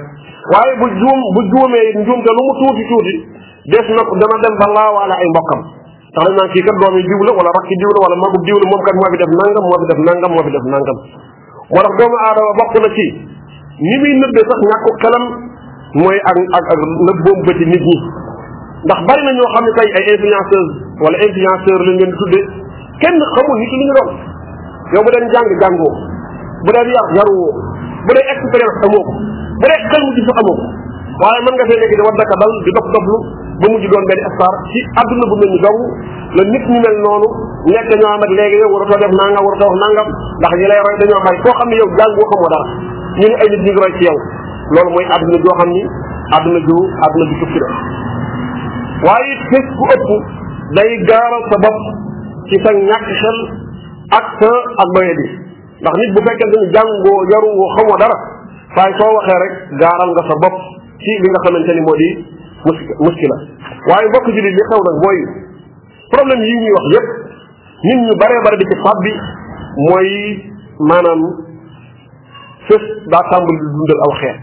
waaye 0.52 0.73
bu 0.81 0.87
juum 0.99 1.19
bu 1.37 1.40
juumee 1.52 1.87
njuumte 2.00 2.31
lu 2.37 2.43
mu 2.49 2.52
tuuti 2.59 2.83
tuuti 2.90 3.14
des 3.73 3.87
na 3.93 4.00
dana 4.00 4.37
dem 4.45 4.55
ba 4.61 4.67
laawaale 4.76 5.12
ay 5.23 5.28
mbokkam 5.33 5.61
tax 6.17 6.25
dañ 6.25 6.31
naan 6.40 6.49
kii 6.57 6.64
kat 6.64 6.76
doom 6.81 6.95
yi 6.97 7.05
diw 7.05 7.21
la 7.28 7.52
rakki 7.57 7.75
diw 7.83 7.90
la 7.95 7.99
wala 8.09 8.17
magu 8.17 8.38
moom 8.73 8.83
kat 8.87 8.95
moo 8.97 9.07
fi 9.12 9.17
def 9.21 9.31
nangam 9.38 9.62
moo 9.69 9.76
fi 9.76 9.87
def 9.93 10.00
nangam 10.09 10.31
moo 10.33 10.43
fi 10.47 10.50
def 10.57 10.67
nangam 10.73 10.99
moo 11.69 11.81
tax 11.85 11.90
doomu 12.00 12.17
aadama 12.25 12.52
bokk 12.61 12.75
na 12.85 12.88
ci 12.97 13.07
ni 13.85 13.93
muy 14.00 14.12
nëbbee 14.21 14.45
sax 14.49 14.59
ñàkku 14.73 14.90
xelam 15.05 15.25
mooy 16.00 16.17
ak 16.17 16.37
ak 16.59 16.64
ak 16.73 16.81
nëbboom 17.09 17.38
ba 17.45 17.52
ci 17.61 17.64
nit 17.73 17.85
ñi 17.90 17.97
ndax 18.88 18.99
bari 19.09 19.23
na 19.28 19.31
ñoo 19.37 19.49
xam 19.52 19.64
ne 19.69 19.73
tey 19.76 19.88
ay 19.99 20.05
influenceuse 20.17 20.69
wala 21.05 21.17
influenceur 21.28 21.78
lañ 21.88 21.97
leen 22.00 22.12
tuddee 22.19 22.45
kenn 23.05 23.17
xamul 23.37 23.57
nit 23.61 23.73
ñi 23.76 23.85
ñu 23.88 23.95
doon 23.99 24.11
yow 24.97 25.02
bu 25.05 25.11
dee 25.12 25.28
jàng 25.33 25.47
jàngoo 25.61 25.93
bu 26.64 26.71
dee 26.73 26.85
yar 26.97 27.07
yaruwoo 27.17 27.52
bu 28.07 28.11
dee 28.17 28.26
expérience 28.33 29.45
bu 29.61 29.67
dee 29.71 29.81
xel 29.91 30.03
mu 30.07 30.12
gisu 30.19 30.33
amoo 30.41 30.57
waaye 31.23 31.41
mën 31.47 31.55
nga 31.59 31.65
fee 31.71 31.79
nekk 31.83 31.95
di 31.99 32.03
war 32.07 32.15
daka 32.21 32.35
dal 32.43 32.53
di 32.67 32.71
dof 32.77 32.87
doflu 32.95 33.17
ba 33.62 33.67
mujj 33.73 33.85
doon 33.93 34.05
benn 34.11 34.23
star 34.35 34.53
ci 34.71 34.79
adduna 35.03 35.25
bu 35.31 35.35
mel 35.43 35.50
ni 35.55 35.59
dong 35.67 35.79
la 36.38 36.43
nit 36.53 36.65
ñu 36.73 36.79
mel 36.85 36.97
noonu 37.05 37.29
nekk 37.75 37.91
ñoo 38.03 38.11
am 38.15 38.23
ak 38.27 38.33
léegi 38.38 38.57
yow 38.62 38.71
waratoo 38.75 38.99
def 39.03 39.12
nangam 39.21 39.43
waratoo 39.47 39.71
wax 39.83 40.09
ndax 40.43 40.53
ñi 40.61 40.67
lay 40.71 40.81
roy 40.87 40.95
dañoo 41.03 41.21
xay 41.27 41.37
koo 41.43 41.54
xam 41.59 41.69
ne 41.73 41.76
yow 41.80 41.89
jàng 41.99 42.15
woo 42.19 42.26
xamoo 42.30 42.49
ñu 43.21 43.28
ne 43.30 43.35
ay 43.43 43.49
nit 43.52 43.61
ñu 43.67 43.73
ngi 43.73 43.80
roy 43.82 43.93
ci 43.99 44.02
yow 44.09 44.17
loolu 44.75 44.91
mooy 44.95 45.06
adduna 45.17 45.39
joo 45.45 45.54
xam 45.61 45.69
ni 45.76 45.80
adduna 46.39 46.61
ju 46.69 46.76
adduna 47.06 47.25
ju 47.30 47.35
tukki 47.43 47.59
la 47.65 47.69
waaye 49.06 49.28
it 49.37 49.43
fés 49.50 49.67
bu 49.76 49.85
ëpp 49.95 50.06
day 50.78 50.91
gaaral 51.11 51.43
sa 51.50 51.56
bopp 51.67 51.82
ci 52.49 52.56
sa 52.65 52.71
ñàkk 52.89 53.06
xel 53.23 53.39
ak 54.21 54.26
sa 54.39 54.50
ak 54.82 54.87
doye 54.95 55.13
bi 55.19 55.26
ndax 55.82 55.95
nit 56.02 56.11
bu 56.17 56.21
fekkente 56.30 56.56
ni 56.63 56.67
jàngoo 56.76 57.19
yaru 57.35 57.50
woo 57.59 57.71
xamoo 57.76 57.99
dara 58.06 58.19
saay 58.76 58.93
soo 59.00 59.11
waxee 59.17 59.39
rek 59.43 59.52
gaaral 59.81 60.11
nga 60.17 60.25
sa 60.28 60.37
bopp 60.45 60.57
ci 61.04 61.13
li 61.23 61.28
nga 61.33 61.45
xamante 61.47 61.73
ni 61.76 61.83
moo 61.87 61.97
di 62.00 62.09
muskila 63.02 63.37
waaye 63.89 64.07
mbokk 64.13 64.26
julit 64.37 64.52
li 64.59 64.65
xew 64.71 64.81
nag 64.89 64.99
mooy 65.04 65.19
problème 66.13 66.43
yi 66.49 66.57
ñuy 66.61 66.75
wax 66.76 66.85
yépp 66.95 67.09
nit 67.89 67.99
ñu 68.07 68.13
bare 68.21 68.37
bare 68.45 68.57
di 68.61 68.69
ci 68.73 68.76
fàbbi 68.85 69.13
mooy 69.89 70.11
maanaam 70.91 71.21
fës 72.67 72.85
daa 73.13 73.25
tàmbali 73.33 73.59
dundal 73.73 74.00
aw 74.09 74.13
xeet 74.21 74.39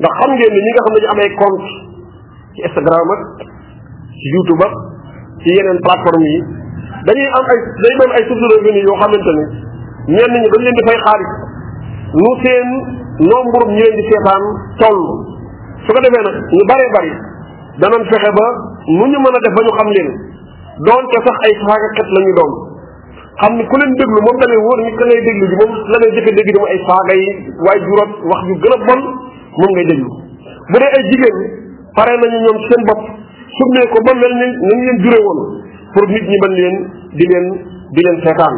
ndax 0.00 0.12
xam 0.20 0.30
ngeen 0.36 0.52
ni 0.56 0.60
ñi 0.64 0.70
nga 0.72 0.84
xam 0.86 0.92
ne 0.96 1.00
ñu 1.04 1.08
am 1.12 1.20
ay 1.26 1.30
compte 1.40 1.68
ci 2.54 2.60
instagram 2.70 3.12
ak 3.16 3.22
ci 4.16 4.26
youtube 4.36 4.64
ak 4.68 4.74
ci 5.42 5.48
yeneen 5.58 5.82
plateforme 5.84 6.28
yi 6.34 6.40
dañuy 7.04 7.28
am 7.36 7.44
ay 7.52 7.58
day 7.84 7.92
doon 8.00 8.12
ay 8.16 8.24
source 8.30 8.40
de 8.40 8.48
revenu 8.54 8.80
yoo 8.88 8.96
xamante 9.02 9.32
ni 9.38 9.44
ñenn 10.16 10.32
ñi 10.40 10.48
dañ 10.48 10.62
leen 10.64 10.78
di 10.80 10.86
fay 10.88 10.98
xaalis 11.04 11.32
nu 12.18 12.26
seen 12.42 12.66
nombre 13.30 13.62
ñu 13.68 13.74
leen 13.80 13.94
di 13.96 14.02
seetaan 14.10 14.42
toll 14.80 15.00
su 15.84 15.90
ko 15.94 16.00
defee 16.04 16.22
nag 16.28 16.36
ñu 16.56 16.62
bëree 16.70 16.88
bëri 16.94 17.12
danañ 17.82 18.02
fexe 18.10 18.30
ba 18.38 18.46
mu 18.96 19.04
ñu 19.10 19.16
mën 19.20 19.36
a 19.36 19.40
def 19.44 19.52
ba 19.56 19.60
ñu 19.66 19.72
xam 19.78 19.88
leen 19.96 20.08
doonte 20.86 21.18
sax 21.26 21.36
ay 21.46 21.54
saagakat 21.60 22.08
la 22.14 22.20
ñu 22.26 22.32
doon 22.38 22.52
xam 23.40 23.52
ni 23.58 23.64
ku 23.70 23.76
leen 23.80 23.90
déglu 24.00 24.18
moom 24.24 24.36
da 24.40 24.46
ngay 24.48 24.60
wóor 24.64 24.78
ni 24.86 24.90
ka 24.98 25.04
ngay 25.06 25.20
déglu 25.28 25.44
ji 25.50 25.56
moom 25.60 25.70
la 25.92 25.96
ngay 26.00 26.12
jëfe 26.16 26.30
dégg 26.40 26.50
di 26.56 26.60
ay 26.72 26.78
saaga 26.88 27.14
yi 27.20 27.28
waaye 27.66 27.80
juróom 27.86 28.10
wax 28.32 28.40
yu 28.50 28.54
gën 28.64 28.74
a 28.74 28.76
bon 28.88 29.00
moom 29.60 29.70
ngay 29.76 29.86
déglu 29.92 30.08
bu 30.72 30.76
dee 30.82 30.92
ay 30.98 31.02
jigéen 31.10 31.36
pare 31.98 32.12
nañu 32.22 32.38
ñoom 32.46 32.58
seen 32.68 32.80
bopp 32.90 33.02
sumee 33.58 33.86
ko 33.92 33.98
ba 34.08 34.12
mel 34.22 34.34
ni 34.40 34.48
nañ 34.68 34.78
leen 34.86 34.98
jure 35.04 35.20
woon 35.26 35.40
pour 35.92 36.04
nit 36.12 36.24
ñi 36.32 36.38
mën 36.44 36.52
leen 36.60 36.76
di 37.20 37.24
leen 37.32 37.46
di 37.96 38.00
leen 38.06 38.16
seetaan 38.24 38.56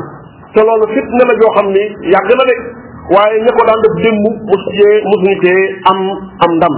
te 0.54 0.60
loolu 0.66 0.86
fit 0.94 1.06
na 1.18 1.22
la 1.28 1.34
joo 1.42 1.50
xam 1.58 1.66
ni 1.74 1.82
yàgg 2.14 2.32
na 2.38 2.46
de 2.52 2.86
waaye 3.08 3.36
ña 3.40 3.52
ko 3.56 3.62
daan 3.64 3.80
def 3.84 3.94
démb 4.04 4.22
mosu 4.46 4.68
cee 4.76 4.96
mosuñu 5.08 5.36
cee 5.42 5.62
am 5.90 5.98
am 6.44 6.50
ndam 6.58 6.74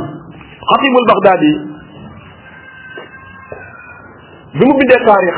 xatibul 0.70 1.04
baxdaadi 1.10 1.50
bi 4.54 4.62
mu 4.62 4.74
bindee 4.78 5.02
taarix 5.06 5.36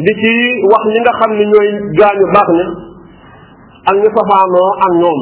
di 0.00 0.12
ci 0.20 0.32
wax 0.72 0.82
ñi 0.92 1.00
nga 1.02 1.12
xam 1.20 1.30
ne 1.38 1.44
ñooy 1.52 1.68
gaañu 2.00 2.26
baax 2.34 2.48
na 2.56 2.64
ak 3.90 3.94
ñu 4.00 4.08
safaanoo 4.16 4.70
ak 4.84 4.92
ñoom 5.00 5.20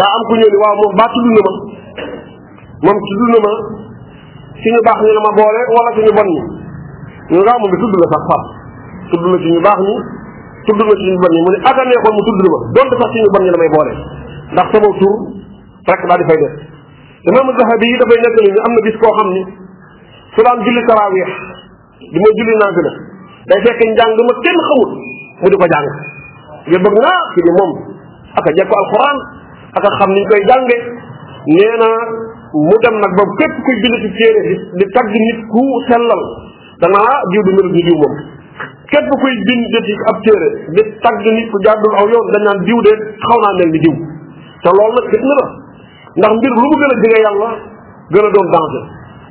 daa 0.00 0.10
am 0.16 0.22
ku 0.28 0.32
ñëw 0.40 0.50
ni 0.52 0.58
waaw 0.62 0.74
moom 0.80 0.92
baa 0.96 1.12
tudd 1.12 1.26
na 1.36 1.40
ma 1.46 1.52
moom 2.84 2.98
tudd 3.04 3.30
na 3.32 3.38
ma 3.44 3.52
ci 4.60 4.66
ñu 4.72 4.80
baax 4.86 4.98
ñi 5.04 5.12
la 5.12 5.20
ma 5.20 5.30
boole 5.38 5.60
wala 5.76 5.90
ci 5.94 6.00
ñu 6.08 6.12
bon 6.16 6.28
ñi 6.32 6.40
ñu 7.30 7.38
nga 7.44 7.52
moom 7.60 7.68
bi 7.72 7.76
tudd 7.82 7.94
la 8.00 8.06
sax 8.14 8.22
far 8.30 8.42
tudd 9.10 9.24
la 9.32 9.36
ci 9.44 9.48
ñu 9.52 9.60
baax 9.60 9.78
ñi 9.84 9.96
tudd 10.66 10.76
nga 10.82 10.96
ci 10.98 11.06
ñu 11.06 11.16
bon 11.22 11.30
ñi 11.30 11.40
mu 11.46 11.50
ne 11.54 11.58
aka 11.62 11.82
neexoon 11.86 12.14
mu 12.18 12.22
tudd 12.26 12.38
ma 12.50 12.58
donte 12.74 12.94
sax 13.00 13.08
ci 13.14 13.18
ñu 13.22 13.30
bon 13.32 13.42
ñi 13.46 13.50
la 13.54 13.58
may 13.62 13.70
boole 13.74 13.92
ndax 14.52 14.66
sama 14.74 14.88
tur 14.98 15.14
rek 15.86 16.00
daal 16.10 16.18
di 16.20 16.26
fay 16.26 16.38
def 16.42 16.54
imaamu 17.30 17.50
zahabi 17.54 17.84
yi 17.90 17.96
dafay 18.02 18.18
nettali 18.24 18.48
am 18.66 18.72
na 18.74 18.80
bis 18.86 18.96
koo 19.00 19.12
xam 19.16 19.28
ni 19.34 19.42
su 20.34 20.40
daan 20.42 20.58
julli 20.66 20.82
tarawih 20.90 21.30
di 22.10 22.18
mooy 22.18 22.32
julli 22.38 22.54
naa 22.60 22.70
la 22.82 22.86
day 23.46 23.60
fekk 23.66 23.80
njàng 23.94 24.12
ma 24.26 24.34
kenn 24.42 24.58
xamul 24.66 24.90
mu 25.40 25.46
di 25.50 25.56
ko 25.62 25.66
jàng 25.72 25.88
ngir 26.66 26.80
bëgg 26.84 26.96
naa 27.06 27.20
ci 27.32 27.38
ni 27.46 27.50
moom 27.56 27.70
aka 28.42 28.50
jekko 28.58 28.74
alquran 28.82 29.16
aka 29.78 29.88
xam 29.98 30.10
niñ 30.18 30.24
koy 30.28 30.42
jànge 30.50 30.76
nee 31.54 31.74
na 31.78 31.88
mu 32.66 32.74
dem 32.82 32.96
nag 32.98 33.12
ba 33.14 33.22
képp 33.38 33.54
kuy 33.64 33.76
bind 33.82 33.94
ci 34.02 34.08
téere 34.18 34.44
di 34.78 34.84
tagg 34.94 35.14
nit 35.14 35.38
ku 35.46 35.62
sellal 35.86 36.22
danaa 36.82 37.14
diw 37.30 37.42
du 37.46 37.50
mbiru 37.54 37.70
ñu 37.70 37.82
diw 37.86 37.98
moom 38.02 38.14
képp 38.90 39.08
kuy 39.20 39.34
bind 39.48 39.64
def 39.74 39.86
yi 39.92 39.96
ab 40.10 40.18
téere 40.26 40.48
di 40.76 40.82
tagg 41.04 41.24
nit 41.36 41.48
ku 41.52 41.56
jàddul 41.66 41.92
aw 42.00 42.04
yoon 42.12 42.26
dañ 42.34 42.42
naan 42.48 42.58
diw 42.66 42.80
de 42.86 42.92
xaw 43.26 43.38
naa 43.44 43.54
mel 43.58 43.70
ni 43.74 43.78
diw 43.84 43.94
te 44.62 44.70
loolu 44.76 44.94
nag 44.98 45.06
fitna 45.12 45.36
la 45.40 45.46
ndax 46.26 46.32
mbir 46.38 46.52
lu 46.60 46.64
mu 46.70 46.76
gën 46.80 46.92
a 46.94 46.96
jege 47.02 47.18
yàlla 47.26 47.50
gën 48.12 48.26
a 48.28 48.30
doon 48.34 48.48
danger 48.54 48.82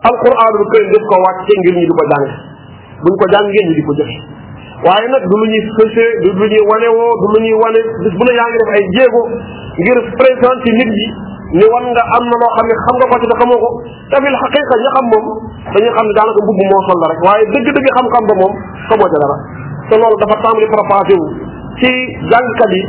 alquranul 0.10 0.68
karim 0.72 0.90
def 0.94 1.06
ko 1.10 1.16
wàcce 1.26 1.54
ngir 1.60 1.74
ñu 1.78 1.82
di 1.90 1.94
ko 2.00 2.04
jàng 2.12 2.28
buñ 3.04 3.14
ko 3.20 3.26
jàngee 3.34 3.64
ñu 3.68 3.74
di 3.78 3.84
ko 3.88 3.92
jëfe 4.00 4.18
waaye 4.84 5.08
nag 5.08 5.24
du 5.24 5.36
lu 5.40 5.48
ñuy 5.52 5.64
fësee 5.78 6.12
du 6.36 6.60
wane 6.72 6.90
woo 6.92 7.14
du 7.22 7.26
lu 7.36 7.40
ñuy 7.48 7.56
wane 7.64 7.80
bis 8.04 8.12
bu 8.20 8.24
ne 8.28 8.34
yaa 8.40 8.48
ngi 8.52 8.58
def 8.64 8.72
ay 8.76 8.84
jéego 8.96 9.22
ngir 9.80 10.00
présenter 10.20 10.72
nit 10.80 10.92
ñi 10.98 11.08
ni 11.60 11.66
wan 11.72 11.86
nga 11.94 12.04
am 12.20 12.24
na 12.28 12.36
loo 12.42 12.52
xam 12.58 12.66
ne 12.68 12.76
xam 12.84 12.96
nga 13.00 13.08
ko 13.12 13.16
ci 13.24 13.28
te 13.32 13.36
xamoo 13.40 13.60
ko 13.64 13.70
te 14.12 14.16
fil 14.20 14.36
xaqiqa 14.36 14.76
xam 14.96 15.06
moom 15.14 15.26
dañuy 15.76 15.92
xam 15.96 16.06
ne 16.10 16.14
daanaka 16.18 16.42
mbubb 16.44 16.60
moo 16.60 16.80
la 17.00 17.08
rek 17.12 17.20
waaye 17.24 17.44
dëgg-dëgg 17.56 17.88
xam-xam 17.98 18.24
ba 18.30 18.34
moom 18.42 18.54
xamoo 18.90 19.08
ca 19.14 19.18
dara 19.24 19.38
te 19.88 19.94
loolu 20.02 20.18
dafa 20.20 20.36
tàmbali 20.44 20.68
propagé 20.76 21.16
wu 21.22 21.28
ci 21.80 21.92
jàngkat 22.34 22.72
yi 22.76 22.82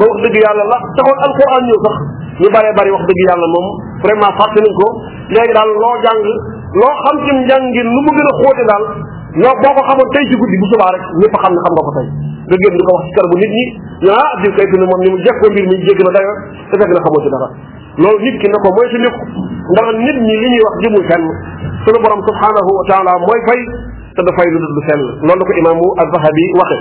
ba 0.00 0.02
wax 0.08 0.16
dëgg 0.24 0.36
yàlla 0.48 0.64
la 0.72 0.78
taxoon 0.96 1.18
alquran 1.28 1.60
ñëw 1.68 1.78
sax 1.88 1.96
ñu 2.40 2.48
bëree 2.54 2.72
bëri 2.78 2.90
wax 2.96 3.02
dëgg 3.10 3.20
yàlla 3.28 3.48
moom 3.52 3.66
vraiment 4.06 4.32
fàtte 4.40 4.58
nañ 4.64 4.72
ko 4.80 4.86
léegi 5.36 5.52
daal 5.52 5.70
loo 5.82 5.96
jàng 6.08 6.20
loo 6.80 6.94
xam 7.04 7.16
ci 7.26 7.30
njàngin 7.44 7.88
lu 7.94 8.00
mu 8.04 8.10
gën 8.16 8.28
a 8.32 8.32
xóote 8.40 8.64
daal 8.72 8.84
yow 9.34 9.50
boo 9.58 9.72
ko 9.74 9.82
xamoon 9.82 10.14
tey 10.14 10.22
ci 10.30 10.38
guddi 10.38 10.54
bu 10.62 10.66
subaa 10.72 10.90
rek 10.94 11.02
ñëpp 11.20 11.34
xam 11.42 11.50
ne 11.54 11.58
xam 11.62 11.72
nga 11.74 11.82
ko 11.82 11.90
tey 11.98 12.06
nga 12.06 12.54
génn 12.62 12.76
di 12.78 12.82
ko 12.86 12.92
wax 12.96 13.02
ci 13.02 13.10
kanamu 13.18 13.34
nit 13.42 13.50
ñi 13.54 13.64
ah 14.14 14.30
diw 14.42 14.46
kay 14.58 14.62
dund 14.70 14.86
moom 14.90 15.00
ni 15.02 15.10
mu 15.10 15.18
jekkoo 15.26 15.50
mbir 15.50 15.66
mi 15.70 15.74
jégg 15.86 15.98
na 16.06 16.12
dayo 16.14 16.30
te 16.70 16.78
fekk 16.78 16.86
na 16.94 17.02
xamoo 17.02 17.18
ci 17.18 17.26
dara 17.34 17.48
loolu 18.04 18.22
nit 18.22 18.38
ki 18.38 18.46
na 18.54 18.62
ko 18.62 18.70
moytu 18.78 18.94
nit 18.94 19.10
ndax 19.10 19.86
nit 20.04 20.16
ñi 20.28 20.34
li 20.42 20.52
ñuy 20.54 20.62
wax 20.62 20.86
jëmul 20.86 21.02
fenn 21.10 21.26
sunu 21.82 21.98
borom 22.04 22.22
subhanahu 22.30 22.76
wa 22.78 22.84
taala 22.90 23.10
mooy 23.26 23.42
fay 23.50 23.58
te 24.14 24.22
dafay 24.30 24.46
lu 24.54 24.62
dul 24.62 24.86
fenn 24.90 25.02
loolu 25.26 25.42
la 25.42 25.44
ko 25.50 25.50
imaamu 25.64 25.82
az-zahabi 26.04 26.44
waxe 26.54 26.78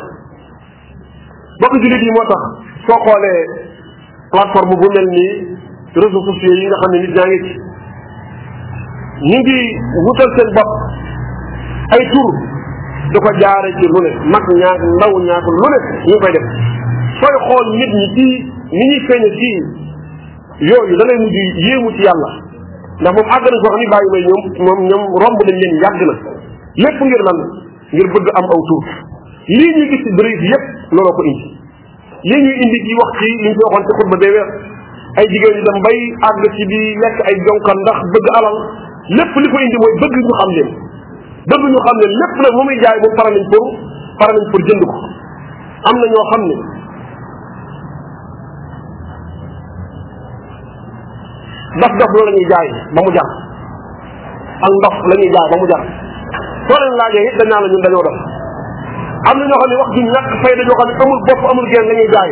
bokk 1.66 1.74
julit 1.82 2.06
yi 2.06 2.13
moo 2.20 2.26
tax 2.30 2.38
soo 2.86 3.02
xoolee 3.02 3.66
plateforme 4.30 4.78
bu 4.78 4.88
mel 4.94 5.10
ni 5.18 5.26
réseaux 5.98 6.22
sociaux 6.30 6.54
yi 6.62 6.70
nga 6.70 6.78
xam 6.86 6.98
ne 7.02 7.02
nit 7.02 7.18
ñaa 7.18 7.34
ngi 7.34 9.42
ci 9.42 9.42
ñu 9.42 9.42
ngi 9.42 9.60
wutal 10.06 10.30
seen 10.38 10.54
bopp 10.62 11.02
ay 11.93 12.01
tur 12.12 12.32
di 13.13 13.17
ko 13.21 13.29
jaare 13.41 13.69
ci 13.77 13.86
lu 13.93 13.99
ne 14.06 14.10
mag 14.34 14.45
ñaak 14.62 14.82
ndaw 14.97 15.13
ñaak 15.27 15.45
lu 15.58 15.62
ne 15.71 15.77
ñu 16.10 16.15
koy 16.23 16.32
def 16.36 16.45
sooy 17.21 17.36
xool 17.47 17.67
nit 17.79 17.91
ñi 17.99 18.06
ci 18.15 18.27
ni 18.73 18.82
ñuy 18.89 18.99
feeñe 19.08 19.29
ci 19.38 19.49
yooyu 20.69 20.95
da 20.97 21.06
mujj 21.21 21.38
yéemu 21.63 21.89
ci 21.97 22.01
yàlla 22.08 22.29
ndax 23.01 23.13
moom 23.17 23.29
àgg 23.36 23.45
na 23.49 23.58
soo 23.62 23.71
xam 23.73 23.82
ni 23.82 23.88
bàyyi 23.93 24.10
may 24.13 24.23
ñoom 24.27 24.41
moom 24.65 24.79
ñoom 24.89 25.03
romb 25.21 25.39
nañ 25.47 25.56
leen 25.62 25.75
yàgg 25.84 26.01
na 26.10 26.15
lépp 26.84 26.99
ngir 27.06 27.21
lan 27.27 27.39
ngir 27.93 28.08
bëgg 28.13 28.27
am 28.39 28.45
aw 28.53 28.62
tur 28.69 28.84
lii 29.60 29.73
ñuy 29.77 29.88
gis 29.93 30.01
ci 30.06 30.10
dërëyit 30.17 30.41
yépp 30.51 30.65
looloo 30.97 31.13
ko 31.17 31.21
indi 31.32 31.47
lii 32.32 32.41
ñuy 32.45 32.56
indi 32.63 32.77
ci 32.88 32.93
wax 33.01 33.10
ci 33.19 33.25
li 33.29 33.38
ñu 33.45 33.51
ko 33.53 33.63
waxoon 33.69 33.86
ci 33.89 33.93
xutba 33.99 34.15
bee 34.23 34.34
weer 34.34 34.49
ay 35.19 35.25
jigéen 35.29 35.58
yu 35.62 35.63
dem 35.69 35.79
bay 35.86 35.97
àgg 36.29 36.41
ci 36.58 36.63
di 36.71 36.79
lekk 37.03 37.17
ay 37.29 37.36
jonkan 37.47 37.77
ndax 37.86 37.97
bëgg 38.15 38.27
alal 38.39 38.58
lépp 39.19 39.34
li 39.43 39.47
ko 39.53 39.58
indi 39.62 39.77
mooy 39.84 39.93
bëgg 40.01 40.15
ñu 40.23 40.34
xam 40.41 40.51
leen 40.58 40.69
bëgg 41.49 41.63
ñu 41.73 41.79
xam 41.86 41.95
ne 41.99 42.06
lépp 42.19 42.34
nag 42.43 42.51
lu 42.56 42.62
muy 42.67 42.77
jaay 42.84 42.97
bu 43.03 43.08
pare 43.17 43.29
nañ 43.36 43.43
pour 43.51 43.65
pare 44.19 44.32
nañ 44.38 44.45
pour 44.51 44.62
jënd 44.67 44.82
ko 44.89 44.97
am 45.89 45.95
na 45.99 46.06
ñoo 46.13 46.25
xam 46.32 46.41
ne 46.47 46.56
daf 51.82 51.93
daf 51.99 52.10
loolu 52.15 52.29
la 52.32 52.36
ñuy 52.39 52.47
jaay 52.53 52.67
ba 52.95 52.99
mu 53.03 53.12
jar 53.17 53.29
ak 54.65 54.69
ndox 54.71 54.95
la 55.12 55.15
ñuy 55.19 55.32
jaay 55.36 55.47
ba 55.51 55.56
mu 55.60 55.67
jar 55.71 55.84
soo 56.69 56.77
leen 56.79 56.95
laajee 56.99 57.25
it 57.27 57.36
dañ 57.39 57.47
naa 57.51 57.62
la 57.63 57.67
ñun 57.73 57.82
dañoo 57.88 58.03
def 58.08 58.17
am 59.27 59.36
na 59.39 59.43
ñoo 59.51 59.60
xam 59.60 59.69
ne 59.69 59.75
wax 59.84 59.89
juñ 59.99 60.06
ñàkk 60.15 60.32
fay 60.43 60.53
dañoo 60.60 60.79
xam 60.79 60.88
ne 60.88 60.93
amul 61.03 61.21
bopp 61.27 61.41
amul 61.51 61.67
geen 61.73 61.86
la 61.91 61.93
ñuy 61.99 62.10
jaay 62.15 62.32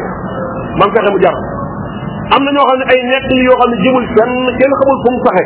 man 0.80 0.90
fexe 0.96 1.12
mu 1.12 1.20
jar 1.20 1.38
am 2.38 2.42
na 2.48 2.50
ñoo 2.56 2.64
xam 2.70 2.78
ne 2.80 2.84
ay 2.96 3.00
nekk 3.12 3.28
yoo 3.48 3.56
xam 3.60 3.70
ne 3.72 3.76
jëmul 3.84 4.06
fenn 4.16 4.34
kenn 4.58 4.74
xamul 4.80 4.98
fu 5.04 5.08
mu 5.14 5.20
saxe 5.28 5.44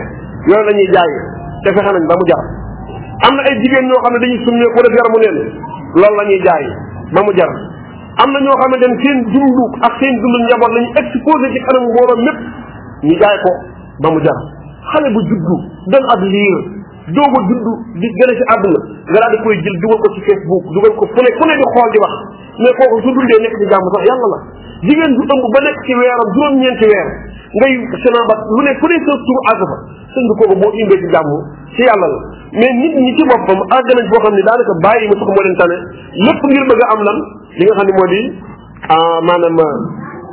yooyu 0.54 0.65
la 0.69 0.73
ñuy 0.78 0.88
jaay 0.93 1.12
te 1.65 1.69
fexe 1.75 1.91
nañ 1.97 2.06
ba 2.12 2.15
mu 2.21 2.28
jar 2.30 2.45
am 3.23 3.34
na 3.36 3.43
ay 3.47 3.56
jigéen 3.63 3.88
ñoo 3.88 4.01
xam 4.04 4.13
ne 4.15 4.19
dañuy 4.23 4.39
summee 4.43 4.71
ko 4.75 4.80
def 4.84 4.95
yaramu 4.97 5.19
neen 5.23 5.38
loolu 5.95 6.15
la 6.19 6.23
ñuy 6.28 6.39
jaay 6.43 6.65
ba 7.15 7.21
mu 7.23 7.32
jar 7.38 7.47
am 8.19 8.30
na 8.36 8.39
ñoo 8.43 8.58
xamante 8.60 8.86
ne 8.91 8.97
seen 9.01 9.19
dundu 9.32 9.63
ak 9.86 9.93
seen 10.01 10.15
dundu 10.23 10.38
njaboot 10.43 10.73
la 10.75 10.82
ñu 10.84 10.89
exposé 10.99 11.45
ci 11.54 11.60
kanam 11.65 11.84
mbooloo 11.88 12.17
mépp 12.25 12.39
ñu 13.08 13.13
jaay 13.21 13.38
ko 13.43 13.51
ba 14.04 14.08
mu 14.12 14.19
jar 14.19 14.39
xale 14.91 15.08
bu 15.15 15.19
juddu 15.30 15.56
doon 15.91 16.04
ab 16.13 16.21
liir 16.28 16.54
doog 17.13 17.34
a 17.38 17.41
dund 17.46 17.68
di 18.02 18.08
gën 18.18 18.34
a 18.34 18.36
ci 18.38 18.46
àdduna 18.56 18.80
nga 19.13 19.20
daal 19.22 19.32
di 19.38 19.38
koy 19.46 19.58
jël 19.65 19.78
dugal 19.84 20.00
ko 20.02 20.08
ci 20.18 20.22
Facebook 20.26 20.63
dugal 20.74 20.94
ko 20.98 21.06
fu 21.13 21.20
ne 21.22 21.30
fu 21.38 21.44
ne 21.46 21.54
di 21.60 21.65
xool 21.70 21.89
di 21.94 21.98
wax 22.02 22.13
mais 22.65 22.74
kooku 22.80 22.98
su 23.06 23.10
dundee 23.13 23.41
nekk 23.46 23.56
ci 23.62 23.65
jàmm 23.74 23.86
sax 23.94 24.08
yàlla 24.10 24.28
la 24.34 24.39
jigéen 24.89 25.12
du 25.13 25.22
ëmb 25.36 25.46
ba 25.54 25.60
nekk 25.70 25.80
ci 25.86 25.94
weeram 26.00 26.22
juróom-ñeenti 26.38 26.86
weer 26.89 27.08
ngay 27.62 27.74
sena 28.06 28.22
bat 28.32 28.39
lu 28.50 28.62
ne 28.65 28.72
fu 28.82 28.86
ne 28.89 28.98
sa 29.06 29.13
tur 29.22 29.39
àgg 29.54 29.62
fa 29.70 29.78
sëñ 30.10 30.24
bi 30.26 30.34
kooku 30.41 30.56
boo 30.65 30.72
indee 30.82 30.98
ci 30.98 31.08
jàmm 31.13 31.30
ci 31.78 31.82
yàlla 31.86 32.08
la 32.10 32.18
mais 32.63 32.74
nit 32.82 32.94
ñi 32.98 33.12
ci 33.20 33.24
boppam 33.30 33.62
àgg 33.70 33.89
nañ 34.02 34.10
boo 34.10 34.22
xam 34.26 34.34
ne 34.34 34.41
daanaka 34.41 34.74
bàyyi 34.82 35.06
ma 35.06 35.13
sax 35.13 35.30
moo 35.30 35.44
leen 35.46 35.56
tane 35.62 35.78
lépp 36.26 36.41
ngir 36.50 36.63
bëgg 36.65 36.82
a 36.82 36.86
am 36.89 37.00
lan 37.10 37.18
li 37.60 37.63
nga 37.70 37.74
xam 37.78 37.86
ne 37.86 37.94
moo 38.00 38.08
di 38.13 38.22
ah, 38.89 39.18
maanaam 39.22 39.58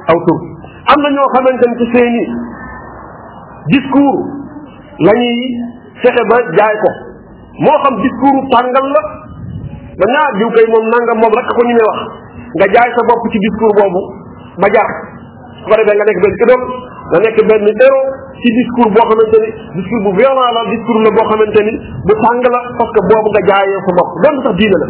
aw 0.08 0.18
tur 0.24 0.40
am 0.88 0.98
na 1.04 1.08
ñoo 1.20 1.28
xamante 1.36 1.64
ne 1.68 1.76
ci 1.84 1.86
seeni 1.92 2.22
discours 3.76 4.40
fexe 6.02 6.22
ba 6.30 6.36
jaay 6.58 6.74
ko 6.82 6.88
moo 7.64 7.78
xam 7.82 7.94
discours 8.02 8.42
tàngal 8.52 8.86
la 8.94 9.00
ba 9.70 10.04
naa 10.12 10.28
diw 10.38 10.50
kay 10.58 10.66
moom 10.68 10.84
nangam 10.92 11.18
moom 11.22 11.32
rek 11.38 11.46
ko 11.56 11.62
ñu 11.66 11.74
ne 11.78 11.84
wax 11.88 12.00
nga 12.58 12.66
jaay 12.76 12.90
sa 12.96 13.02
bopp 13.08 13.22
ci 13.32 13.38
discours 13.46 13.74
boobu 13.78 14.00
ba 14.60 14.68
jar 14.76 14.88
su 15.56 15.64
ko 15.70 15.74
defee 15.78 15.94
nga 15.94 16.04
nekk 16.10 16.18
benn 16.22 16.40
idol 16.42 16.60
nga 17.10 17.18
nekk 17.24 17.38
benn 17.48 17.66
héro 17.70 18.00
ci 18.42 18.48
discours 18.58 18.90
boo 18.96 19.04
xamante 19.10 19.38
ni 19.42 19.48
discours 19.78 20.02
bu 20.06 20.10
violent 20.18 20.50
la 20.58 20.62
discours 20.74 20.98
la 21.06 21.10
boo 21.16 21.26
xamante 21.30 21.60
ni 21.70 21.72
bu 22.10 22.14
tàng 22.26 22.40
la 22.56 22.60
parce 22.80 22.90
que 22.90 23.00
boobu 23.10 23.28
nga 23.34 23.42
jaayee 23.52 23.78
sa 23.86 23.90
bopp 24.00 24.10
doon 24.24 24.36
sax 24.46 24.54
diine 24.58 24.76
la 24.82 24.86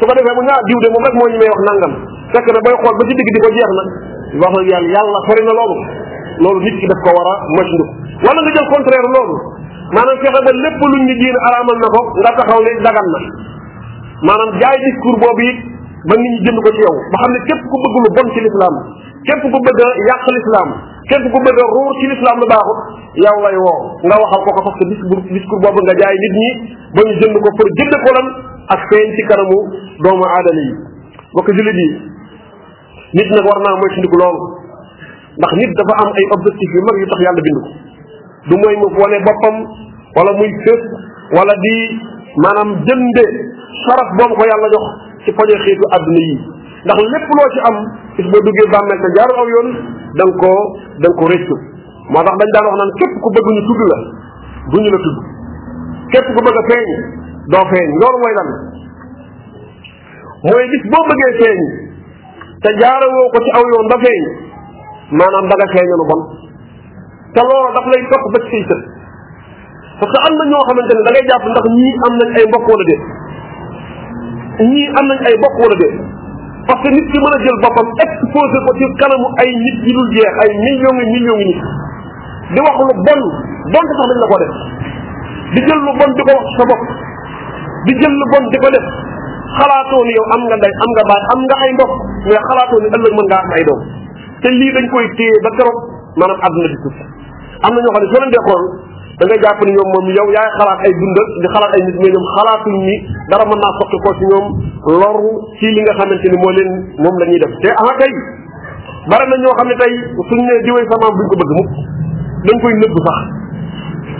su 0.00 0.02
ko 0.08 0.12
defee 0.18 0.34
mu 0.38 0.42
naa 0.48 0.60
diw 0.68 0.78
de 0.84 0.88
moom 0.96 1.04
rek 1.08 1.14
moo 1.20 1.28
ñu 1.32 1.36
may 1.44 1.50
wax 1.52 1.62
nangam 1.68 1.92
fekk 2.32 2.48
na 2.56 2.58
bay 2.66 2.74
xool 2.80 2.96
ba 2.96 3.02
ci 3.10 3.14
digg 3.20 3.28
di 3.36 3.40
ko 3.44 3.50
jeex 3.58 3.72
na 3.78 3.84
wax 4.40 4.52
yàlla 4.72 4.96
yàlla 4.96 5.18
sori 5.28 5.42
na 5.44 5.52
loolu 5.60 5.76
loolu 6.44 6.60
nit 6.66 6.76
ki 6.80 6.86
daf 6.94 7.00
ko 7.06 7.10
war 7.20 7.28
a 7.32 7.34
mëcndu 7.56 7.84
wala 8.26 8.38
nga 8.40 8.50
jël 8.56 8.66
contraire 8.74 9.10
loolu 9.16 9.36
manam 9.92 10.16
fexe 10.24 10.32
ba 10.32 10.40
lépp 10.52 10.80
luñ 10.92 11.02
ñu 11.06 11.14
diir 11.20 11.36
araamal 11.46 11.76
na 11.82 11.88
ko 11.94 11.98
nga 12.24 12.32
taxaw 12.40 12.60
ne 12.64 12.72
dagan 12.84 13.08
na 13.14 13.20
manam 14.28 14.48
jaay 14.60 14.76
discours 14.86 15.20
bobu 15.20 15.44
it 15.52 15.56
ba 16.08 16.14
nit 16.16 16.32
ñi 16.32 16.38
jënd 16.48 16.58
ko 16.64 16.68
ci 16.74 16.80
yow 16.84 16.96
ba 17.12 17.16
xamne 17.22 17.36
ne 17.38 17.44
képp 17.48 17.62
ku 17.70 17.76
bëgg 17.84 17.94
lu 18.04 18.08
bon 18.16 18.26
ci 18.32 18.38
l'islam 18.40 18.74
képp 19.28 19.42
ku 19.52 19.58
bëgg 19.62 19.80
yàq 20.08 20.22
l'islam 20.34 20.68
képp 21.12 21.24
ku 21.32 21.38
bëgg 21.44 21.58
ruur 21.76 21.92
ci 22.00 22.04
l'islam 22.10 22.36
lu 22.40 22.46
baaxu 22.52 22.74
yow 23.24 23.36
lay 23.44 23.56
wo 23.64 23.74
nga 24.08 24.16
waxal 24.24 24.40
ko 24.48 24.50
ko 24.56 24.60
parce 24.64 24.78
que 24.80 24.84
discours 25.36 25.60
bobu 25.64 25.80
nga 25.84 25.94
jaay 26.00 26.16
nit 26.24 26.34
ñi 26.40 26.50
ba 26.96 27.00
ñu 27.06 27.12
jënd 27.20 27.36
ko 27.44 27.48
pour 27.56 27.68
jënd 27.76 27.94
ko 28.00 28.10
lan 28.16 28.26
ak 28.74 28.80
seen 28.88 29.08
ci 29.16 29.22
kanamu 29.28 29.58
doomu 30.04 30.24
aadama 30.24 30.60
yi 30.64 30.72
bokk 31.36 31.48
julli 31.52 31.72
yi 31.78 31.86
nit 33.20 33.28
nag 33.28 33.44
war 33.44 33.60
naa 33.60 33.76
moytandiku 33.82 34.16
lool 34.24 34.36
ndax 35.36 35.52
nit 35.60 35.70
dafa 35.80 35.92
am 36.04 36.08
ay 36.16 36.26
objectif 36.36 36.70
yu 36.80 36.80
mag 36.88 36.96
yu 36.96 37.06
tax 37.12 37.20
yàlla 37.28 37.44
bind 37.44 37.60
ko 37.60 37.72
du 38.50 38.56
mooy 38.58 38.74
mu 38.82 38.86
wane 38.98 39.18
boppam 39.26 39.54
wala 40.16 40.32
muy 40.38 40.50
fés 40.64 40.82
wala 41.36 41.54
di 41.64 41.74
maanaam 42.42 42.70
jënde 42.88 43.26
saraf 43.86 44.08
boobu 44.18 44.34
ko 44.34 44.42
yàlla 44.50 44.68
jox 44.74 44.86
ci 45.24 45.30
poñe 45.38 45.54
xiitu 45.66 45.84
adduna 45.96 46.18
yi 46.26 46.34
ndax 46.88 46.98
lépp 47.12 47.28
loo 47.38 47.48
ci 47.54 47.60
am 47.70 47.76
bis 48.16 48.26
boo 48.32 48.40
duggee 48.46 48.68
bàmmeel 48.74 48.98
te 49.04 49.08
jaaru 49.18 49.34
aw 49.42 49.46
yoon 49.54 49.68
da 50.18 50.24
koo 50.42 50.56
da 51.04 51.08
ko 51.18 51.24
réccu 51.32 51.54
moo 52.10 52.22
tax 52.26 52.34
dañ 52.40 52.50
daan 52.54 52.66
wax 52.70 52.76
naan 52.78 52.92
képp 52.98 53.12
ku 53.22 53.28
bëgg 53.36 53.48
ñu 53.56 53.62
tudd 53.68 53.82
la 53.92 53.98
du 54.72 54.76
ñu 54.82 54.90
la 54.90 54.98
tudd 55.06 55.18
képp 56.12 56.26
ku 56.34 56.40
bëgg 56.46 56.58
a 56.58 56.62
feeñ 56.70 56.86
doo 57.54 57.62
feeñ 57.72 57.88
loolu 58.02 58.18
mooy 58.22 58.34
lan 58.38 58.48
mooy 60.50 60.64
bis 60.74 60.82
boo 60.90 61.04
bëggee 61.10 61.32
feeñ 61.40 61.58
te 62.64 62.70
jaarawoo 62.80 63.30
ko 63.32 63.38
ci 63.46 63.50
aw 63.58 63.64
yoon 63.72 63.86
ba 63.92 63.96
feeñ 64.02 64.20
maanaam 65.20 65.46
da 65.48 65.54
nga 65.58 65.68
feeñalu 65.78 66.06
bon 66.10 66.22
te 67.36 67.40
loolu 67.40 67.70
daf 67.76 67.86
lay 67.92 68.02
dox 68.12 68.24
ba 68.34 68.38
ci 68.46 68.48
say 68.52 68.62
sët 68.68 68.82
parce 70.00 70.12
que 70.12 70.18
am 70.28 70.34
na 70.40 70.44
ñoo 70.52 70.62
xamante 70.68 70.92
ne 70.96 71.02
da 71.06 71.10
ngay 71.14 71.24
jàpp 71.30 71.44
ndax 71.52 71.66
ñii 71.80 71.94
am 72.06 72.12
nañ 72.20 72.30
ay 72.40 72.46
mbokk 72.50 72.66
wala 72.72 72.84
déet 72.88 73.04
ñii 74.72 74.86
am 75.00 75.04
nañ 75.10 75.20
ay 75.30 75.36
mbokk 75.40 75.56
wala 75.64 75.76
déet 75.82 75.94
parce 76.68 76.80
que 76.82 76.88
nit 76.96 77.08
ki 77.12 77.18
mën 77.22 77.32
a 77.32 77.38
jël 77.44 77.56
boppam 77.64 77.88
exposé 78.04 78.56
ko 78.66 78.70
ci 78.80 78.84
kanamu 79.00 79.26
ay 79.44 79.48
nit 79.64 79.78
yi 79.86 79.92
dul 79.96 80.08
jeex 80.16 80.36
ay 80.44 80.50
millions 80.64 80.96
yi 81.00 81.04
millions 81.16 81.38
yi 81.40 81.44
nit 81.50 81.60
di 82.52 82.60
wax 82.60 82.76
lu 82.88 82.94
bon 83.06 83.20
donte 83.76 83.92
sax 83.96 84.06
dañ 84.12 84.18
la 84.24 84.28
ko 84.32 84.36
def 84.42 84.54
di 85.56 85.60
jël 85.66 85.80
lu 85.88 85.92
bon 86.02 86.10
di 86.12 86.22
ko 86.28 86.32
wax 86.36 86.46
sa 86.60 86.64
bopp 86.72 86.82
di 87.88 87.92
jël 88.02 88.12
lu 88.20 88.26
bon 88.34 88.44
di 88.52 88.58
ko 88.60 88.68
def 88.76 88.86
xalaatoo 89.56 90.04
ni 90.04 90.12
yow 90.20 90.26
am 90.36 90.42
nga 90.50 90.56
ndey 90.60 90.72
am 90.84 90.90
nga 90.96 91.04
baay 91.12 91.22
am 91.32 91.40
nga 91.48 91.56
ay 91.64 91.70
mbokk 91.80 91.92
mais 92.28 92.42
xalaatoo 92.52 92.78
ni 92.84 92.88
ëllëg 92.98 93.12
mën 93.20 93.26
nga 93.32 93.38
am 93.40 93.48
ay 93.56 93.64
doom 93.70 93.80
te 94.44 94.48
lii 94.60 94.72
dañ 94.76 94.86
koy 94.92 95.06
téye 95.16 95.34
ba 95.46 95.50
keroog 95.56 95.78
maanaam 96.20 96.44
àdduna 96.50 96.68
di 96.76 96.80
tukki 96.86 97.06
am 97.62 97.62
na 97.62 97.62
ñoo 97.82 97.94
xam 97.94 98.02
ne 98.02 98.08
soo 98.10 98.18
leen 98.18 98.32
dee 98.34 98.44
xool 98.46 98.62
da 99.18 99.22
ngay 99.26 99.38
jàpp 99.44 99.60
ni 99.66 99.72
ñoom 99.76 99.88
moom 99.94 100.06
yow 100.16 100.28
yaay 100.36 100.50
xalaat 100.58 100.78
ay 100.86 100.92
dundal 101.00 101.26
di 101.42 101.46
xalaat 101.54 101.70
ay 101.76 101.82
nit 101.86 101.96
mais 102.02 102.10
ñoom 102.14 102.26
xalaatuñ 102.36 102.74
ni 102.86 102.94
dara 103.30 103.44
mën 103.50 103.60
naa 103.62 103.72
soqi 103.78 103.96
ko 104.04 104.10
ci 104.18 104.24
ñoom 104.30 104.46
loru 105.02 105.30
ci 105.58 105.66
li 105.76 105.80
nga 105.82 105.94
xamante 105.98 106.26
ni 106.32 106.36
moo 106.42 106.50
leen 106.58 106.70
moom 107.02 107.14
la 107.22 107.26
ñuy 107.30 107.38
def 107.42 107.54
te 107.62 107.68
ah 107.84 107.92
tey 108.02 108.12
bari 109.10 109.24
na 109.30 109.36
ñoo 109.42 109.54
xam 109.58 109.66
ne 109.70 109.74
tey 109.82 109.92
suñ 110.28 110.40
ne 110.46 110.54
diwee 110.66 110.86
sama 110.90 111.06
buñ 111.16 111.26
ko 111.30 111.34
bëgg 111.40 111.52
mukk 111.58 111.70
dañ 112.50 112.56
koy 112.64 112.74
nëbb 112.82 112.96
sax 113.06 113.18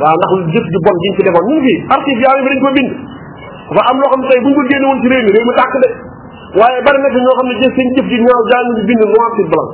waaw 0.03 0.15
ndax 0.21 0.33
jëf 0.55 0.67
ju 0.75 0.79
bon 0.87 0.97
jiñ 1.05 1.13
fi 1.19 1.23
defoon 1.29 1.45
ñu 1.51 1.55
ngi 1.59 1.63
fi 1.67 1.73
archive 1.97 2.21
yaa 2.25 2.35
ngi 2.39 2.45
dañ 2.47 2.59
ko 2.63 2.69
bind 2.79 2.91
dafa 3.75 3.83
am 3.91 3.97
loo 4.03 4.09
xam 4.15 4.21
ne 4.23 4.27
tey 4.31 4.41
buñ 4.47 4.55
ko 4.59 4.63
génne 4.71 4.87
woon 4.87 4.99
ci 5.03 5.09
réew 5.11 5.23
mi 5.27 5.31
réew 5.35 5.47
mi 5.51 5.55
tàkk 5.59 5.75
de 5.83 5.89
waaye 6.63 6.79
bari 6.87 6.99
na 7.03 7.09
fi 7.11 7.19
ñoo 7.27 7.37
xam 7.41 7.47
ne 7.51 7.55
jëf 7.59 7.73
seen 7.75 7.87
jëf 7.99 8.07
bi 8.07 8.17
bind 8.87 9.03
noir 9.03 9.29
sur 9.35 9.47
blanc 9.51 9.71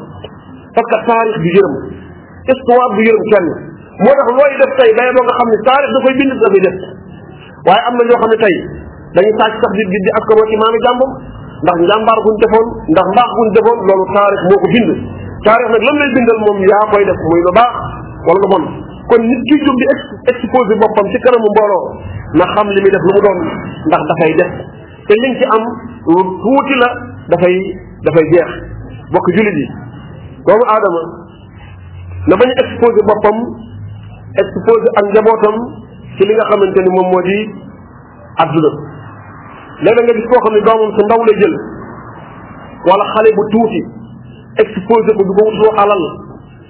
parce 0.79 1.03
que 1.03 2.01
histoire 2.53 2.87
bu 2.97 3.01
yërëm 3.09 3.25
kenn 3.33 3.47
moo 4.05 4.15
tax 4.21 4.31
looy 4.39 4.53
def 4.63 4.73
tey 4.79 4.91
day 4.97 5.09
ba 5.17 5.21
nga 5.27 5.35
xam 5.39 5.49
ne 5.53 5.57
taarix 5.69 5.91
da 5.95 5.99
koy 6.05 6.15
bind 6.21 6.33
da 6.43 6.49
koy 6.55 6.63
def 6.67 6.79
waaye 7.69 7.83
am 7.89 7.95
na 7.99 8.03
ñoo 8.09 8.21
xam 8.23 8.31
ne 8.33 8.39
tey 8.45 8.55
dañu 9.17 9.33
sàcc 9.41 9.55
sax 9.63 9.73
di 9.81 9.85
di 10.05 10.11
askanoo 10.19 10.47
ci 10.51 10.57
maami 10.63 10.79
jàmbam 10.87 11.11
ndax 11.67 11.77
njàmbaar 11.89 12.19
guñ 12.27 12.35
defoon 12.45 12.67
ndax 12.95 13.07
mbaax 13.15 13.31
guñ 13.39 13.49
defoon 13.57 13.79
loolu 13.89 14.07
taarix 14.17 14.41
moo 14.49 14.59
ko 14.65 14.69
bind 14.75 14.91
taarix 15.47 15.67
nag 15.75 15.83
lan 15.87 15.97
lay 16.01 16.11
bindal 16.17 16.39
moom 16.45 16.59
yaa 16.73 16.85
koy 16.93 17.03
def 17.11 17.19
muy 17.31 17.41
lu 17.47 17.53
baax 17.59 17.73
wala 18.29 18.39
lu 18.43 18.49
bon 18.53 18.65
kon 19.11 19.23
nit 19.31 19.43
ki 19.49 19.57
jóg 19.67 19.77
di 19.83 19.87
exposé 20.33 20.73
boppam 20.83 21.07
ci 21.13 21.19
kanamu 21.25 21.49
mbooloo 21.53 21.85
na 22.41 22.45
xam 22.55 22.67
li 22.77 22.81
muy 22.85 22.93
def 22.97 23.05
lu 23.07 23.11
mu 23.17 23.21
doon 23.27 23.39
ndax 23.93 24.03
dafay 24.13 24.31
def 24.41 24.53
te 25.07 25.13
liñ 25.25 25.35
ci 25.41 25.45
am 25.57 25.65
lu 26.15 26.21
tuuti 26.43 26.75
la 26.85 26.89
dafay 27.35 27.57
dafay 28.09 28.25
jeex 28.33 28.51
bokk 29.13 29.27
julit 29.37 29.57
yi 29.63 29.67
doomu 30.49 30.65
aadama 30.75 31.03
na 32.29 32.37
bañ 32.37 32.51
a 32.53 32.61
exposé 32.63 33.01
boppam 33.09 33.37
exposé 34.43 34.89
ak 35.01 35.05
njabootam 35.17 35.55
ci 36.17 36.29
li 36.29 36.35
nga 36.37 36.45
xamante 36.51 36.79
ni 36.87 36.91
moom 36.97 37.09
moo 37.13 37.23
di 37.27 37.37
adduna 38.45 38.71
léeg-léeg 39.87 40.05
nga 40.05 40.15
gis 40.19 40.27
koo 40.29 40.41
xam 40.45 40.53
ne 40.53 40.61
doomam 40.69 40.91
su 40.93 41.01
ndaw 41.09 41.21
lay 41.29 41.37
jël 41.43 41.55
wala 42.91 43.05
xale 43.15 43.29
bu 43.39 43.43
tuuti 43.55 43.81
exposé 44.65 45.11
ko 45.17 45.23
di 45.25 45.33
ko 45.39 45.43
wutloo 45.49 45.73
alal 45.83 46.03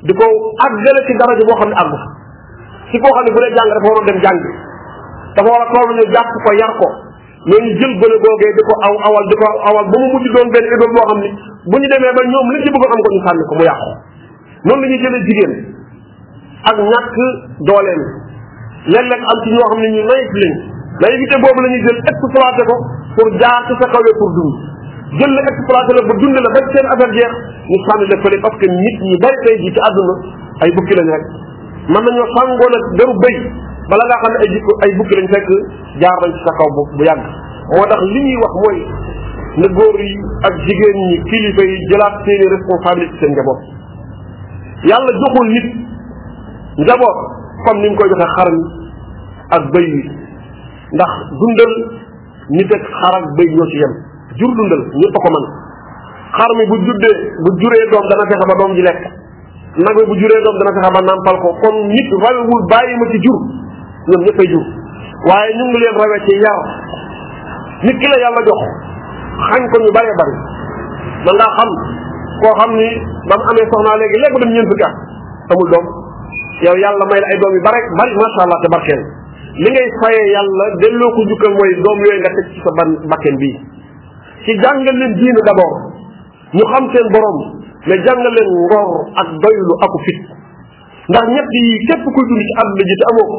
di 0.06 0.12
ko 0.22 0.26
àggale 0.68 1.00
ci 1.06 1.12
daraja 1.22 1.42
boo 1.50 1.58
xam 1.62 1.70
ne 1.74 1.76
àgg 1.82 1.94
ci 2.94 2.96
koo 3.02 3.10
xam 3.18 3.22
ne 3.26 3.30
bu 3.34 3.38
dee 3.44 3.54
jàng 3.58 3.70
dafa 3.74 3.88
war 3.90 3.98
a 3.98 4.06
dem 4.10 4.18
jàng 4.26 4.40
dafa 5.38 5.48
war 5.54 5.64
a 5.66 5.66
toll 5.74 5.90
ne 5.98 6.04
jàpp 6.14 6.30
ko 6.46 6.50
yar 6.62 6.72
ko 6.78 6.86
ñooñu 7.50 7.70
jël 7.82 7.92
gone 7.98 8.16
googee 8.26 8.54
di 8.54 8.62
ko 8.70 8.74
aw 8.86 8.94
awal 9.10 9.24
di 9.32 9.36
ko 9.42 9.46
awal 9.74 9.84
ba 9.90 9.96
mu 10.06 10.06
mujj 10.14 10.26
doon 10.38 10.48
benn 10.54 10.66
idole 10.70 10.88
boo 10.94 11.06
xam 11.10 11.18
ne 11.18 11.28
bu 11.66 11.74
ñu 11.82 11.86
demee 11.94 12.14
ba 12.14 12.22
ñoom 12.30 12.46
liñ 12.54 12.62
ci 12.66 12.70
bëgg 12.76 12.92
am 12.94 13.00
ko 13.02 13.08
ñu 13.14 13.20
sànni 13.26 13.44
ko 13.50 13.54
mu 13.58 13.64
yàqu 13.72 13.92
noonu 14.66 14.82
la 14.82 14.88
ñuy 14.92 15.02
jëlee 15.02 15.20
jigéen 15.26 15.52
ak 16.70 16.76
ñàkk 16.90 17.16
dooleem 17.68 18.02
léeg-léeg 18.94 19.22
am 19.32 19.42
ci 19.44 19.50
ñoo 19.54 19.68
xam 19.70 19.78
ne 19.84 19.88
ñu 19.94 20.02
naïf 20.02 20.32
lañ 21.02 21.12
te 21.30 21.36
boobu 21.42 21.60
la 21.62 21.68
ñuy 21.70 21.80
jël 21.86 21.98
exploité 22.12 22.62
ko 22.70 22.74
pour 23.14 23.26
jaar 23.38 23.60
ci 23.68 23.74
sa 23.82 23.86
kawee 23.92 24.14
pour 24.18 24.30
dund 24.34 24.54
jël 25.20 25.30
la 25.36 25.42
exploité 25.52 25.90
la 25.98 26.02
ba 26.10 26.14
dund 26.18 26.34
la 26.42 26.50
ba 26.56 26.60
seen 26.74 26.86
affaire 26.90 27.12
jeex 27.18 27.32
ñu 27.70 27.76
sànni 27.86 28.04
la 28.10 28.18
fële 28.24 28.38
parce 28.42 28.58
que 28.62 28.66
nit 28.74 28.98
ñi 29.06 29.16
bari 29.22 29.38
tey 29.46 29.56
ji 29.62 29.70
ci 29.70 29.78
àdduna 29.88 30.14
ay 30.66 30.70
bukki 30.74 30.94
lañ 31.00 31.06
rek 31.06 31.24
mën 31.94 32.02
nañoo 32.08 32.26
sàngoon 32.34 32.74
ak 32.80 32.84
deru 32.98 33.14
béy 33.22 33.36
bala 33.92 34.04
ngaa 34.10 34.22
xam 34.26 34.32
ne 34.34 34.38
ay 34.42 34.50
ay 34.86 34.90
bukki 34.98 35.14
lañ 35.22 35.28
fekk 35.34 35.50
jaar 36.02 36.16
nañ 36.24 36.34
ci 36.34 36.42
sa 36.48 36.52
kaw 36.58 36.68
bu 36.78 36.82
bu 36.98 37.02
yàgg 37.06 37.22
moo 37.78 37.86
tax 37.94 38.02
li 38.10 38.20
ñuy 38.26 38.38
wax 38.42 38.54
mooy 38.62 38.78
na 39.62 39.66
góor 39.78 39.96
yi 40.02 40.12
ak 40.50 40.54
jigéen 40.66 40.98
ñi 41.10 41.16
kilifa 41.30 41.62
yi 41.70 41.76
jëlaat 41.92 42.14
seeni 42.26 42.44
responsabilité 42.56 43.18
seen 43.24 43.34
njaboot 43.38 43.77
yàlla 44.86 45.10
joxul 45.18 45.48
nit 45.54 45.66
njaboot 46.78 47.16
comme 47.66 47.80
ni 47.82 47.88
mu 47.90 47.96
koy 47.98 48.08
joxe 48.12 48.26
xar 48.36 48.48
mi 48.54 48.62
ak 49.56 49.62
bëy 49.74 49.86
yi 49.96 50.02
ndax 50.94 51.12
dundal 51.42 51.72
nit 52.54 52.70
ak 52.78 52.82
xar 53.00 53.14
ak 53.18 53.26
bëy 53.36 53.48
ñoo 53.54 53.66
ci 53.70 53.76
yem 53.82 53.94
jur 54.38 54.52
dundal 54.60 54.78
ñëpp 55.02 55.16
ko 55.24 55.28
mën 55.34 55.44
xar 56.36 56.50
mi 56.58 56.64
bu 56.70 56.76
juddee 56.86 57.16
bu 57.42 57.50
juree 57.62 57.88
doom 57.90 58.06
dana 58.12 58.24
fexe 58.30 58.44
ba 58.50 58.54
doom 58.60 58.74
ji 58.78 58.82
lekk 58.86 59.02
nag 59.82 59.96
mi 59.98 60.04
bu 60.10 60.14
juree 60.22 60.42
doom 60.46 60.56
dana 60.62 60.72
fexe 60.78 60.90
ba 60.94 61.00
nàmpal 61.08 61.36
ko 61.42 61.48
comme 61.64 61.88
nit 61.90 62.10
rawewul 62.22 62.62
bàyyi 62.70 62.94
ma 63.00 63.04
ci 63.10 63.18
jur 63.26 63.38
ñoom 64.10 64.22
ñëpp 64.28 64.40
jur 64.52 64.64
waaye 65.26 65.50
ñu 65.58 65.64
ngi 65.72 65.78
leen 65.82 65.94
rawee 65.98 66.22
ci 66.28 66.34
yar 66.44 66.60
nit 67.82 67.96
ki 67.98 68.06
la 68.06 68.16
yàlla 68.22 68.46
jox 68.46 68.62
xañ 69.50 69.62
ko 69.70 69.76
ñu 69.82 69.90
bëree 69.96 70.14
bëri 70.18 70.34
da 71.26 71.32
ngaa 71.34 71.50
xam 71.58 71.70
koo 72.42 72.52
xam 72.58 72.70
ni 72.80 72.88
ba 73.28 73.34
mu 73.40 73.44
amee 73.50 73.66
soxnaa 73.72 73.98
léegi 74.00 74.18
léegi 74.22 74.38
dem 74.42 74.50
ñeent 74.54 74.68
fukki 74.70 74.84
at 74.88 74.94
amul 75.52 75.68
doom 75.72 75.86
yow 76.66 76.76
yàlla 76.82 77.04
may 77.10 77.20
la 77.22 77.26
ay 77.34 77.38
doom 77.42 77.52
yu 77.56 77.60
bare 77.66 77.80
bari 77.98 78.12
macha 78.22 78.40
allah 78.46 78.58
te 78.64 78.68
barkeel 78.74 79.02
li 79.62 79.68
ngay 79.74 79.88
fayee 80.00 80.24
yàlla 80.36 80.64
delloo 80.82 81.10
ko 81.16 81.20
jukkal 81.30 81.52
mooy 81.58 81.70
doom 81.84 81.98
yooyu 82.04 82.20
nga 82.22 82.30
teg 82.38 82.46
ci 82.52 82.58
sa 82.64 82.70
ban 82.78 82.88
bakken 83.12 83.36
bii 83.42 83.54
ci 84.44 84.52
jàngal 84.62 84.98
diine 85.18 85.40
d'abord 85.48 85.74
ñu 86.58 86.64
xam 86.72 86.84
seen 86.94 87.06
borom 87.14 87.38
mais 87.88 87.98
jàngal 88.06 88.32
leen 88.38 88.50
ngor 88.62 88.88
ak 89.22 89.28
doylu 89.44 89.74
aku 89.86 89.98
fit 90.06 90.20
ndax 91.10 91.24
ñett 91.34 91.48
yi 91.54 91.76
képp 91.88 92.04
kuy 92.16 92.24
dund 92.30 92.40
ci 92.46 92.52
àdduna 92.62 92.84
ji 92.90 92.96
te 93.00 93.04
amoo 93.12 93.26
ko 93.32 93.36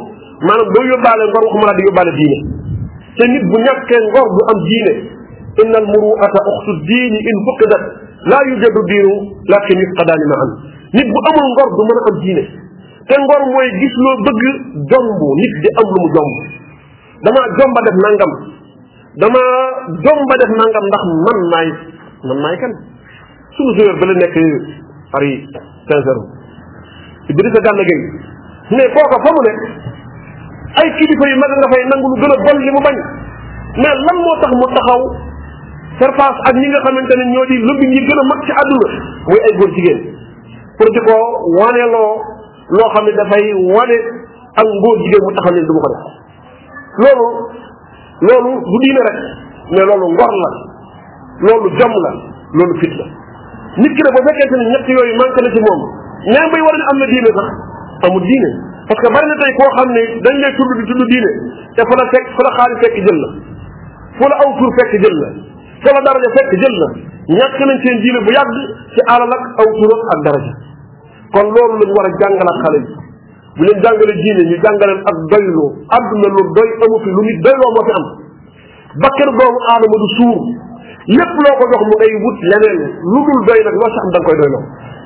maanaam 0.48 0.68
doo 0.76 0.84
yóbbaale 0.92 1.24
ngor 1.32 1.44
waxuma 1.48 1.66
la 1.72 1.76
di 1.80 1.84
yóbbaale 1.88 2.12
diine 2.20 2.38
te 3.20 3.24
nit 3.34 3.44
bu 3.52 3.58
ñàkkee 3.66 4.00
ngor 4.14 4.28
du 4.38 4.42
am 4.54 4.60
diine 4.70 4.92
inna 5.64 5.78
al 5.84 5.88
muruata 5.94 6.40
uxtu 6.54 6.72
diini 6.88 7.20
laa 8.28 8.44
yujadu 8.52 8.82
diinu 8.92 9.14
laakin 9.52 9.78
yufqadaani 9.84 10.26
ma 10.32 10.36
am 10.44 10.52
nit 10.96 11.08
bu 11.14 11.20
amul 11.30 11.48
ngor 11.54 11.70
du 11.78 11.84
mën 11.88 12.00
am 12.10 12.16
diine 12.24 12.44
te 13.08 13.16
ngor 13.24 13.42
mooy 13.54 13.68
gis 13.80 13.94
loo 14.04 14.16
bëgg 14.26 14.42
jomb 14.92 15.10
nit 15.40 15.54
di 15.64 15.70
am 15.80 15.88
lu 15.94 15.98
mu 16.04 16.10
jomb 16.18 16.34
damaa 17.24 17.46
jomba 17.60 17.80
def 17.88 17.98
nangam 18.06 18.34
dama 19.24 19.42
jomba 20.06 20.34
def 20.42 20.52
nangam 20.60 20.86
ndax 20.90 21.04
man 21.28 21.38
maay 21.54 21.68
man 22.28 22.38
maay 22.44 22.56
kan 22.62 22.72
suñu 23.56 23.72
joueur 23.78 23.96
ba 24.00 24.06
la 24.08 24.14
nekk 24.22 24.36
Paris 25.14 25.42
Saint-Germain 25.88 26.28
Idrissa 27.30 27.60
Gana 27.66 27.82
Gueye 27.88 28.08
mais 28.76 28.90
kooka 28.94 29.18
fa 29.26 29.30
mu 29.34 29.42
ne 29.48 29.52
ay 30.82 30.88
kilifa 30.98 31.26
yu 31.32 31.38
mag 31.40 31.52
nga 31.60 31.68
fay 31.74 31.84
nangu 31.94 32.08
lu 32.14 32.18
gën 32.22 32.34
a 32.36 32.38
bon 32.46 32.58
li 32.62 32.72
mu 32.76 32.82
bañ 32.86 32.96
mais 33.82 33.98
lan 34.06 34.18
moo 34.24 34.34
tax 34.44 34.52
mu 34.60 34.68
taxaw 34.76 35.02
serfaas 36.00 36.36
ak 36.48 36.56
ñi 36.58 36.68
nga 36.72 36.84
xamante 36.88 37.14
ne 37.20 37.24
ñoo 37.36 37.46
di 37.52 37.58
lëbb 37.60 37.82
yi 37.92 38.00
gën 38.08 38.20
a 38.24 38.24
mag 38.32 38.40
ci 38.48 38.52
àdduna 38.64 38.88
muy 39.28 39.40
ay 39.48 39.54
góor 39.60 39.70
jigéen 39.76 40.00
pour 40.80 40.88
di 40.96 41.00
ko 41.08 41.16
waneloo 41.60 42.12
loo 42.80 42.88
xam 42.96 43.04
ne 43.06 43.12
dafay 43.20 43.46
wane 43.76 43.98
ak 44.56 44.64
ngóor 44.80 44.98
jigéen 45.04 45.24
mu 45.28 45.32
taxaw 45.38 45.54
ne 45.56 45.62
du 45.68 45.74
ma 45.76 45.82
ko 45.84 45.90
def 45.92 46.02
loolu 47.04 47.28
loolu 48.30 48.52
du 48.64 48.78
diine 48.84 49.02
rek 49.10 49.20
mais 49.76 49.86
loolu 49.92 50.08
ngor 50.16 50.32
la 50.44 50.50
loolu 51.46 51.68
jom 51.78 51.94
la 52.08 52.12
loolu 52.56 52.74
fit 52.80 52.96
la 52.96 53.06
nit 53.84 53.92
ki 53.94 54.02
ne 54.02 54.10
bu 54.16 54.20
fekkente 54.30 54.56
ne 54.56 54.66
ñett 54.72 54.88
yooyu 54.96 55.16
manqué 55.20 55.40
na 55.48 55.52
ci 55.52 55.60
moom 55.68 55.80
même 56.32 56.48
bay 56.56 56.62
war 56.64 56.76
a 56.80 56.88
am 56.96 56.98
na 56.98 57.06
diine 57.12 57.28
sax 57.28 57.50
amul 58.08 58.24
diine 58.24 58.52
parce 58.88 59.02
que 59.06 59.14
bari 59.14 59.28
na 59.28 59.36
tey 59.44 59.52
koo 59.60 59.70
xam 59.76 59.90
ne 59.98 60.04
dañ 60.26 60.38
lay 60.48 60.54
tudd 60.56 60.72
di 60.80 60.84
tudd 60.94 61.04
diine 61.12 61.32
te 61.76 61.84
fa 61.92 61.96
la 62.02 62.08
fekk 62.16 62.28
fa 62.32 62.42
la 62.48 62.52
xaalis 62.56 62.80
fekk 62.88 62.96
jël 63.06 63.20
la 63.20 63.30
fa 64.20 64.26
la 64.32 64.36
aw 64.40 64.50
tur 64.64 64.72
fekk 64.80 64.96
jël 65.04 65.18
la 65.24 65.32
sama 65.84 66.00
daraja 66.04 66.30
fekk 66.38 66.52
jël 66.64 66.76
na 66.84 66.88
ñàkk 67.40 67.60
nañ 67.70 67.78
seen 67.84 67.98
diine 68.04 68.20
bu 68.28 68.32
yàgg 68.36 68.56
ci 68.96 69.02
alal 69.16 69.32
ak 69.36 69.44
aw 69.64 69.68
turam 69.78 70.02
ak 70.16 70.20
daraja 70.28 70.52
kon 71.36 71.48
loolu 71.56 71.76
lañ 71.80 71.92
war 71.98 72.06
a 72.08 72.12
jàngal 72.22 72.50
ak 72.52 72.58
xale 72.64 72.80
bi 72.84 72.90
bu 73.60 73.64
leen 73.68 73.78
jàngale 73.86 74.14
diine 74.24 74.42
ñu 74.50 74.58
jàngaleen 74.64 75.02
ak 75.12 75.18
doyloo 75.32 75.68
àdduna 75.98 76.28
lu 76.36 76.42
doy 76.58 76.70
amu 76.86 76.96
fi 77.04 77.10
lu 77.16 77.22
nit 77.28 77.38
doyloo 77.46 77.70
moo 77.76 77.84
fi 77.90 77.94
am 78.00 78.06
bakkanu 79.04 79.32
doomu 79.40 79.60
aadama 79.74 79.98
du 80.04 80.08
suur 80.18 80.38
lépp 81.16 81.36
loo 81.46 81.54
ko 81.60 81.64
jox 81.74 81.84
mu 81.90 81.96
ngay 82.00 82.14
wut 82.24 82.38
leneen 82.52 82.78
lu 83.14 83.20
dul 83.28 83.40
doy 83.50 83.60
nag 83.68 83.76
loo 83.82 83.90
si 83.94 83.98
am 84.04 84.10
da 84.14 84.18
nga 84.20 84.28
koy 84.28 84.36
doyloo 84.42 84.62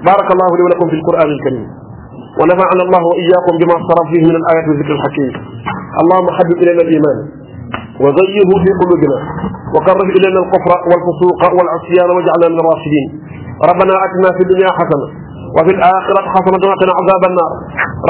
barakallahu 0.07 0.53
li 0.57 0.63
wa 0.67 0.71
lakum 0.73 0.88
fi 0.91 0.95
alquran 1.01 1.29
alkarim 1.38 1.63
ونفعنا 2.33 2.83
الله 2.88 3.01
وإياكم 3.09 3.53
بما 3.62 3.75
اخترت 3.79 4.05
فيه 4.12 4.21
من 4.29 4.36
الآيات 4.41 4.65
والذكر 4.69 4.93
الحكيم 4.97 5.31
اللهم 6.01 6.27
حبب 6.38 6.55
إلينا 6.63 6.81
الإيمان 6.86 7.17
وزيه 8.05 8.49
في 8.63 8.71
قلوبنا 8.81 9.17
وقرب 9.75 10.09
إلينا 10.17 10.39
الكفر 10.45 10.71
والفسوق 10.89 11.39
والعصيان 11.57 12.09
واجعلنا 12.15 12.49
من 12.55 12.59
الراشدين 12.63 13.07
ربنا 13.69 13.93
أتنا 14.05 14.27
في 14.37 14.41
الدنيا 14.45 14.71
حسنة 14.79 15.07
وفي 15.57 15.71
الآخرة 15.77 16.23
حسنة 16.35 16.61
وقنا 16.69 16.93
عذاب 16.99 17.23
النار 17.31 17.51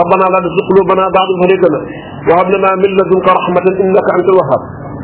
ربنا 0.01 0.25
لا 0.34 0.39
تزغ 0.45 0.58
قلوبنا 0.71 1.03
بعد 1.17 1.27
إذ 1.34 1.39
هديتنا 1.43 1.79
وهب 2.27 2.47
لنا 2.56 2.69
من 2.82 2.91
لدنك 2.97 3.25
رحمة 3.39 3.65
إنك 3.84 4.08
أنت 4.17 4.27
الوهاب 4.34 4.62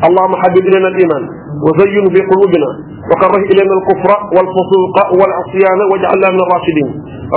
اللهم 0.08 0.34
حبب 0.42 0.62
إلينا 0.68 0.88
الإيمان 0.92 1.22
وزين 1.64 2.04
في 2.14 2.20
قلوبنا 2.30 2.70
وكره 3.10 3.42
إلينا 3.52 3.74
الكفر 3.78 4.10
والفسوق 4.34 4.94
والعصيان 5.18 5.78
واجعلنا 5.90 6.28
من 6.34 6.40
الراشدين 6.46 6.88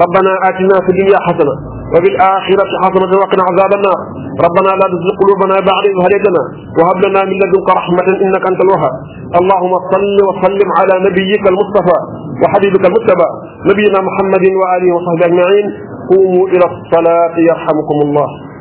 ربنا 0.04 0.32
آتنا 0.50 0.76
في 0.86 0.90
الدنيا 0.94 1.20
حسنة 1.28 1.56
وبالآخرة 1.96 2.66
حسنة 2.84 3.14
وقنا 3.22 3.44
عذاب 3.50 3.72
النار 3.80 4.00
ربنا 4.46 4.72
لا 4.82 4.86
تزغ 4.94 5.10
قلوبنا 5.22 5.56
بعد 5.70 5.84
إذ 5.92 5.96
هديتنا 6.06 6.44
وهب 6.78 6.98
لنا 7.06 7.22
من 7.30 7.38
لدنك 7.42 7.68
رحمة 7.80 8.06
إنك 8.26 8.44
أنت 8.52 8.60
الوهاب 8.66 8.96
اللهم 9.40 9.74
صل 9.94 10.18
وسلم 10.30 10.70
على 10.80 10.96
نبيك 11.08 11.44
المصطفى 11.54 11.98
وحبيبك 12.42 12.84
المتبع 12.90 13.28
نبينا 13.70 14.00
محمد 14.10 14.44
وآله 14.60 14.88
وصحبه 14.96 15.24
أجمعين 15.28 15.66
قوموا 16.12 16.46
إلى 16.54 16.66
الصلاة 16.74 17.36
يرحمكم 17.50 17.98
الله 18.06 18.53